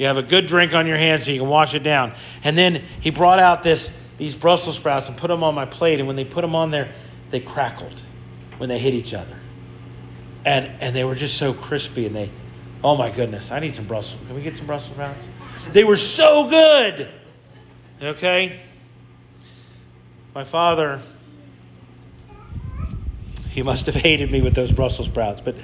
You 0.00 0.06
have 0.06 0.16
a 0.16 0.22
good 0.22 0.46
drink 0.46 0.72
on 0.72 0.86
your 0.86 0.96
hands 0.96 1.26
so 1.26 1.30
you 1.30 1.40
can 1.40 1.48
wash 1.50 1.74
it 1.74 1.82
down. 1.82 2.14
And 2.42 2.56
then 2.56 2.82
he 3.02 3.10
brought 3.10 3.38
out 3.38 3.62
this 3.62 3.90
these 4.16 4.34
Brussels 4.34 4.76
sprouts 4.76 5.08
and 5.08 5.16
put 5.18 5.28
them 5.28 5.44
on 5.44 5.54
my 5.54 5.66
plate. 5.66 5.98
And 5.98 6.06
when 6.06 6.16
they 6.16 6.24
put 6.24 6.40
them 6.40 6.54
on 6.54 6.70
there, 6.70 6.94
they 7.28 7.40
crackled 7.40 8.00
when 8.56 8.70
they 8.70 8.78
hit 8.78 8.94
each 8.94 9.12
other. 9.12 9.36
And 10.46 10.80
and 10.80 10.96
they 10.96 11.04
were 11.04 11.14
just 11.14 11.36
so 11.36 11.52
crispy. 11.52 12.06
And 12.06 12.16
they, 12.16 12.30
oh 12.82 12.96
my 12.96 13.10
goodness, 13.10 13.50
I 13.50 13.60
need 13.60 13.74
some 13.74 13.84
Brussels. 13.84 14.22
Can 14.26 14.34
we 14.34 14.40
get 14.40 14.56
some 14.56 14.64
Brussels 14.64 14.94
sprouts? 14.94 15.22
They 15.70 15.84
were 15.84 15.98
so 15.98 16.48
good. 16.48 17.10
Okay. 18.00 18.58
My 20.34 20.44
father, 20.44 21.02
he 23.50 23.62
must 23.62 23.84
have 23.84 23.94
hated 24.06 24.30
me 24.30 24.40
with 24.40 24.54
those 24.54 24.72
Brussels 24.72 25.08
sprouts, 25.08 25.42
but 25.44 25.56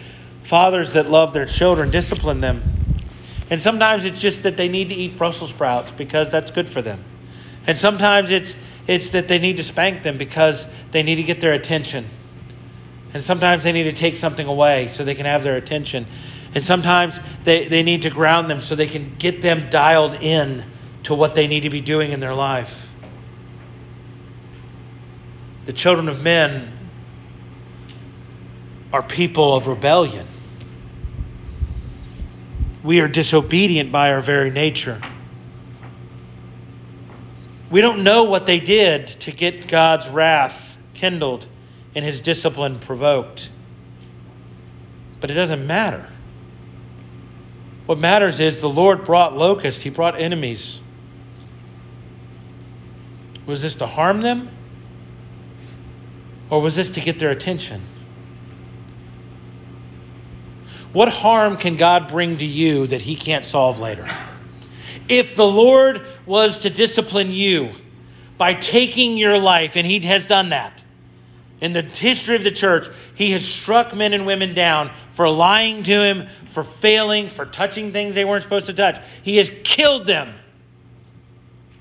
fathers 0.42 0.92
that 0.92 1.08
love 1.08 1.32
their 1.32 1.46
children 1.46 1.90
discipline 1.90 2.40
them. 2.42 2.75
And 3.50 3.62
sometimes 3.62 4.04
it's 4.04 4.20
just 4.20 4.42
that 4.42 4.56
they 4.56 4.68
need 4.68 4.88
to 4.88 4.94
eat 4.94 5.16
Brussels 5.16 5.50
sprouts 5.50 5.92
because 5.92 6.30
that's 6.30 6.50
good 6.50 6.68
for 6.68 6.82
them. 6.82 7.04
And 7.66 7.78
sometimes 7.78 8.30
it's 8.30 8.54
it's 8.86 9.10
that 9.10 9.28
they 9.28 9.38
need 9.38 9.56
to 9.56 9.64
spank 9.64 10.02
them 10.02 10.18
because 10.18 10.66
they 10.92 11.02
need 11.02 11.16
to 11.16 11.24
get 11.24 11.40
their 11.40 11.52
attention. 11.52 12.06
And 13.12 13.22
sometimes 13.22 13.64
they 13.64 13.72
need 13.72 13.84
to 13.84 13.92
take 13.92 14.16
something 14.16 14.46
away 14.46 14.90
so 14.92 15.04
they 15.04 15.14
can 15.14 15.26
have 15.26 15.42
their 15.42 15.56
attention. 15.56 16.06
And 16.54 16.62
sometimes 16.62 17.18
they, 17.44 17.66
they 17.68 17.82
need 17.82 18.02
to 18.02 18.10
ground 18.10 18.48
them 18.48 18.60
so 18.60 18.74
they 18.74 18.86
can 18.86 19.16
get 19.18 19.42
them 19.42 19.70
dialed 19.70 20.22
in 20.22 20.64
to 21.04 21.14
what 21.14 21.34
they 21.34 21.46
need 21.46 21.60
to 21.60 21.70
be 21.70 21.80
doing 21.80 22.12
in 22.12 22.20
their 22.20 22.34
life. 22.34 22.88
The 25.64 25.72
children 25.72 26.08
of 26.08 26.22
men 26.22 26.72
are 28.92 29.02
people 29.02 29.54
of 29.54 29.66
rebellion. 29.66 30.26
We 32.86 33.00
are 33.00 33.08
disobedient 33.08 33.90
by 33.90 34.12
our 34.12 34.22
very 34.22 34.50
nature. 34.50 35.02
We 37.68 37.80
don't 37.80 38.04
know 38.04 38.24
what 38.24 38.46
they 38.46 38.60
did 38.60 39.08
to 39.22 39.32
get 39.32 39.66
God's 39.66 40.08
wrath 40.08 40.78
kindled 40.94 41.48
and 41.96 42.04
his 42.04 42.20
discipline 42.20 42.78
provoked. 42.78 43.50
But 45.20 45.32
it 45.32 45.34
doesn't 45.34 45.66
matter. 45.66 46.08
What 47.86 47.98
matters 47.98 48.38
is 48.38 48.60
the 48.60 48.68
Lord 48.68 49.04
brought 49.04 49.36
locusts, 49.36 49.82
he 49.82 49.90
brought 49.90 50.20
enemies. 50.20 50.78
Was 53.46 53.62
this 53.62 53.74
to 53.76 53.88
harm 53.88 54.22
them? 54.22 54.48
Or 56.50 56.60
was 56.60 56.76
this 56.76 56.90
to 56.90 57.00
get 57.00 57.18
their 57.18 57.30
attention? 57.30 57.82
What 60.96 61.10
harm 61.10 61.58
can 61.58 61.76
God 61.76 62.08
bring 62.08 62.38
to 62.38 62.46
you 62.46 62.86
that 62.86 63.02
he 63.02 63.16
can't 63.16 63.44
solve 63.44 63.80
later? 63.80 64.08
If 65.10 65.36
the 65.36 65.46
Lord 65.46 66.00
was 66.24 66.60
to 66.60 66.70
discipline 66.70 67.32
you 67.32 67.72
by 68.38 68.54
taking 68.54 69.18
your 69.18 69.38
life, 69.38 69.76
and 69.76 69.86
he 69.86 70.00
has 70.00 70.26
done 70.26 70.48
that, 70.48 70.82
in 71.60 71.74
the 71.74 71.82
history 71.82 72.36
of 72.36 72.44
the 72.44 72.50
church, 72.50 72.88
he 73.14 73.32
has 73.32 73.44
struck 73.44 73.94
men 73.94 74.14
and 74.14 74.24
women 74.24 74.54
down 74.54 74.90
for 75.12 75.28
lying 75.28 75.82
to 75.82 76.02
him, 76.02 76.28
for 76.46 76.64
failing, 76.64 77.28
for 77.28 77.44
touching 77.44 77.92
things 77.92 78.14
they 78.14 78.24
weren't 78.24 78.42
supposed 78.42 78.64
to 78.64 78.72
touch. 78.72 78.98
He 79.22 79.36
has 79.36 79.52
killed 79.64 80.06
them 80.06 80.32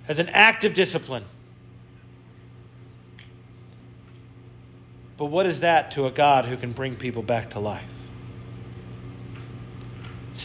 as 0.10 0.20
an 0.20 0.28
act 0.28 0.66
of 0.66 0.74
discipline. 0.74 1.24
But 5.16 5.28
what 5.28 5.46
is 5.46 5.62
that 5.62 5.92
to 5.92 6.06
a 6.06 6.12
God 6.12 6.44
who 6.44 6.58
can 6.58 6.74
bring 6.74 6.98
people 6.98 7.24
back 7.24 7.52
to 7.52 7.60
life? 7.60 7.95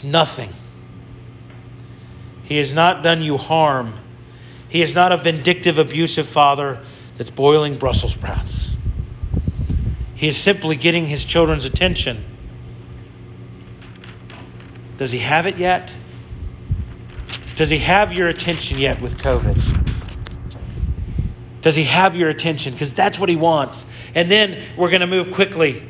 It's 0.01 0.11
nothing. 0.11 0.51
He 2.45 2.57
has 2.57 2.73
not 2.73 3.03
done 3.03 3.21
you 3.21 3.37
harm. 3.37 3.93
He 4.67 4.81
is 4.81 4.95
not 4.95 5.11
a 5.11 5.17
vindictive, 5.17 5.77
abusive 5.77 6.25
father 6.25 6.81
that's 7.17 7.29
boiling 7.29 7.77
Brussels 7.77 8.13
sprouts. 8.13 8.75
He 10.15 10.27
is 10.27 10.37
simply 10.37 10.75
getting 10.75 11.05
his 11.05 11.23
children's 11.23 11.65
attention. 11.65 12.25
Does 14.97 15.11
he 15.11 15.19
have 15.19 15.45
it 15.45 15.57
yet? 15.57 15.93
Does 17.55 17.69
he 17.69 17.77
have 17.77 18.11
your 18.11 18.27
attention 18.27 18.79
yet 18.79 19.03
with 19.03 19.19
COVID? 19.19 19.93
Does 21.61 21.75
he 21.75 21.83
have 21.83 22.15
your 22.15 22.29
attention? 22.29 22.73
Because 22.73 22.91
that's 22.91 23.19
what 23.19 23.29
he 23.29 23.35
wants. 23.35 23.85
And 24.15 24.31
then 24.31 24.63
we're 24.75 24.89
going 24.89 25.01
to 25.01 25.07
move 25.07 25.31
quickly. 25.31 25.87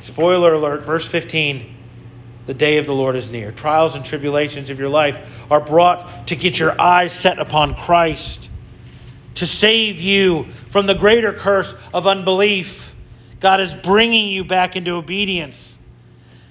Spoiler 0.00 0.54
alert, 0.54 0.84
verse 0.84 1.06
15. 1.06 1.75
The 2.46 2.54
day 2.54 2.78
of 2.78 2.86
the 2.86 2.94
Lord 2.94 3.16
is 3.16 3.28
near. 3.28 3.50
Trials 3.50 3.96
and 3.96 4.04
tribulations 4.04 4.70
of 4.70 4.78
your 4.78 4.88
life 4.88 5.18
are 5.50 5.60
brought 5.60 6.28
to 6.28 6.36
get 6.36 6.58
your 6.58 6.80
eyes 6.80 7.12
set 7.12 7.40
upon 7.40 7.74
Christ, 7.74 8.48
to 9.36 9.46
save 9.46 10.00
you 10.00 10.46
from 10.70 10.86
the 10.86 10.94
greater 10.94 11.32
curse 11.32 11.74
of 11.92 12.06
unbelief. 12.06 12.94
God 13.40 13.60
is 13.60 13.74
bringing 13.74 14.28
you 14.28 14.44
back 14.44 14.76
into 14.76 14.92
obedience. 14.92 15.74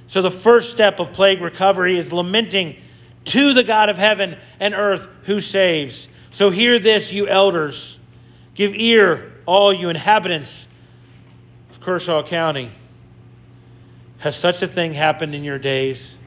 So, 0.07 0.21
the 0.21 0.31
first 0.31 0.71
step 0.71 0.99
of 0.99 1.13
plague 1.13 1.41
recovery 1.41 1.97
is 1.97 2.13
lamenting 2.13 2.75
to 3.25 3.53
the 3.53 3.63
God 3.63 3.89
of 3.89 3.97
heaven 3.97 4.37
and 4.59 4.75
earth 4.75 5.07
who 5.23 5.39
saves. 5.39 6.07
So, 6.31 6.49
hear 6.49 6.77
this, 6.77 7.11
you 7.11 7.27
elders. 7.27 7.97
Give 8.53 8.75
ear, 8.75 9.33
all 9.45 9.73
you 9.73 9.89
inhabitants 9.89 10.67
of 11.71 11.81
Kershaw 11.81 12.23
County. 12.23 12.69
Has 14.25 14.35
such 14.35 14.63
a 14.63 14.67
thing 14.67 14.95
happened 14.95 15.35
in 15.35 15.43
your 15.43 15.59
days, 15.59 16.17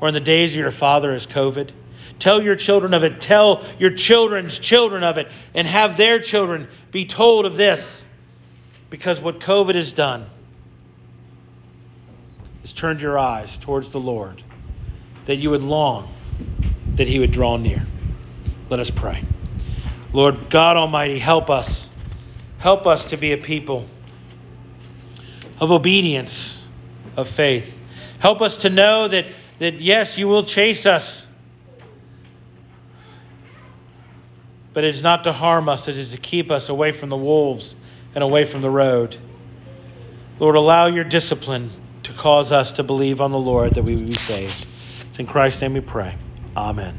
or 0.00 0.08
in 0.08 0.14
the 0.14 0.20
days 0.20 0.54
of 0.54 0.58
your 0.58 0.70
father 0.70 1.12
as 1.12 1.26
COVID? 1.26 1.68
Tell 2.18 2.42
your 2.42 2.56
children 2.56 2.94
of 2.94 3.04
it. 3.04 3.20
Tell 3.20 3.62
your 3.78 3.90
children's 3.90 4.58
children 4.58 5.04
of 5.04 5.18
it, 5.18 5.30
and 5.52 5.66
have 5.66 5.98
their 5.98 6.18
children 6.18 6.66
be 6.92 7.04
told 7.04 7.44
of 7.44 7.54
this. 7.54 8.02
Because 8.88 9.20
what 9.20 9.38
COVID 9.38 9.74
has 9.74 9.92
done 9.92 10.30
is 12.64 12.72
turned 12.72 13.02
your 13.02 13.18
eyes 13.18 13.58
towards 13.58 13.90
the 13.90 14.00
Lord, 14.00 14.42
that 15.26 15.36
you 15.36 15.50
would 15.50 15.62
long 15.62 16.10
that 16.94 17.06
He 17.06 17.18
would 17.18 17.32
draw 17.32 17.58
near. 17.58 17.86
Let 18.70 18.80
us 18.80 18.90
pray. 18.90 19.22
Lord 20.14 20.48
God 20.48 20.78
Almighty, 20.78 21.18
help 21.18 21.50
us. 21.50 21.86
Help 22.60 22.86
us 22.86 23.04
to 23.06 23.18
be 23.18 23.32
a 23.32 23.36
people 23.36 23.86
of 25.60 25.70
obedience, 25.70 26.51
of 27.16 27.28
faith. 27.28 27.80
Help 28.18 28.40
us 28.40 28.58
to 28.58 28.70
know 28.70 29.08
that, 29.08 29.26
that 29.58 29.80
yes, 29.80 30.18
you 30.18 30.28
will 30.28 30.44
chase 30.44 30.86
us, 30.86 31.26
but 34.72 34.84
it 34.84 34.94
is 34.94 35.02
not 35.02 35.24
to 35.24 35.32
harm 35.32 35.68
us, 35.68 35.88
it 35.88 35.98
is 35.98 36.12
to 36.12 36.18
keep 36.18 36.50
us 36.50 36.68
away 36.68 36.92
from 36.92 37.08
the 37.08 37.16
wolves 37.16 37.76
and 38.14 38.24
away 38.24 38.44
from 38.44 38.62
the 38.62 38.70
road. 38.70 39.16
Lord, 40.38 40.56
allow 40.56 40.86
your 40.86 41.04
discipline 41.04 41.70
to 42.04 42.12
cause 42.12 42.52
us 42.52 42.72
to 42.72 42.82
believe 42.82 43.20
on 43.20 43.30
the 43.30 43.38
Lord 43.38 43.74
that 43.74 43.82
we 43.82 43.94
would 43.94 44.08
be 44.08 44.14
saved. 44.14 44.66
It's 45.08 45.18
in 45.18 45.26
Christ's 45.26 45.60
name 45.60 45.74
we 45.74 45.80
pray. 45.80 46.16
Amen. 46.56 46.98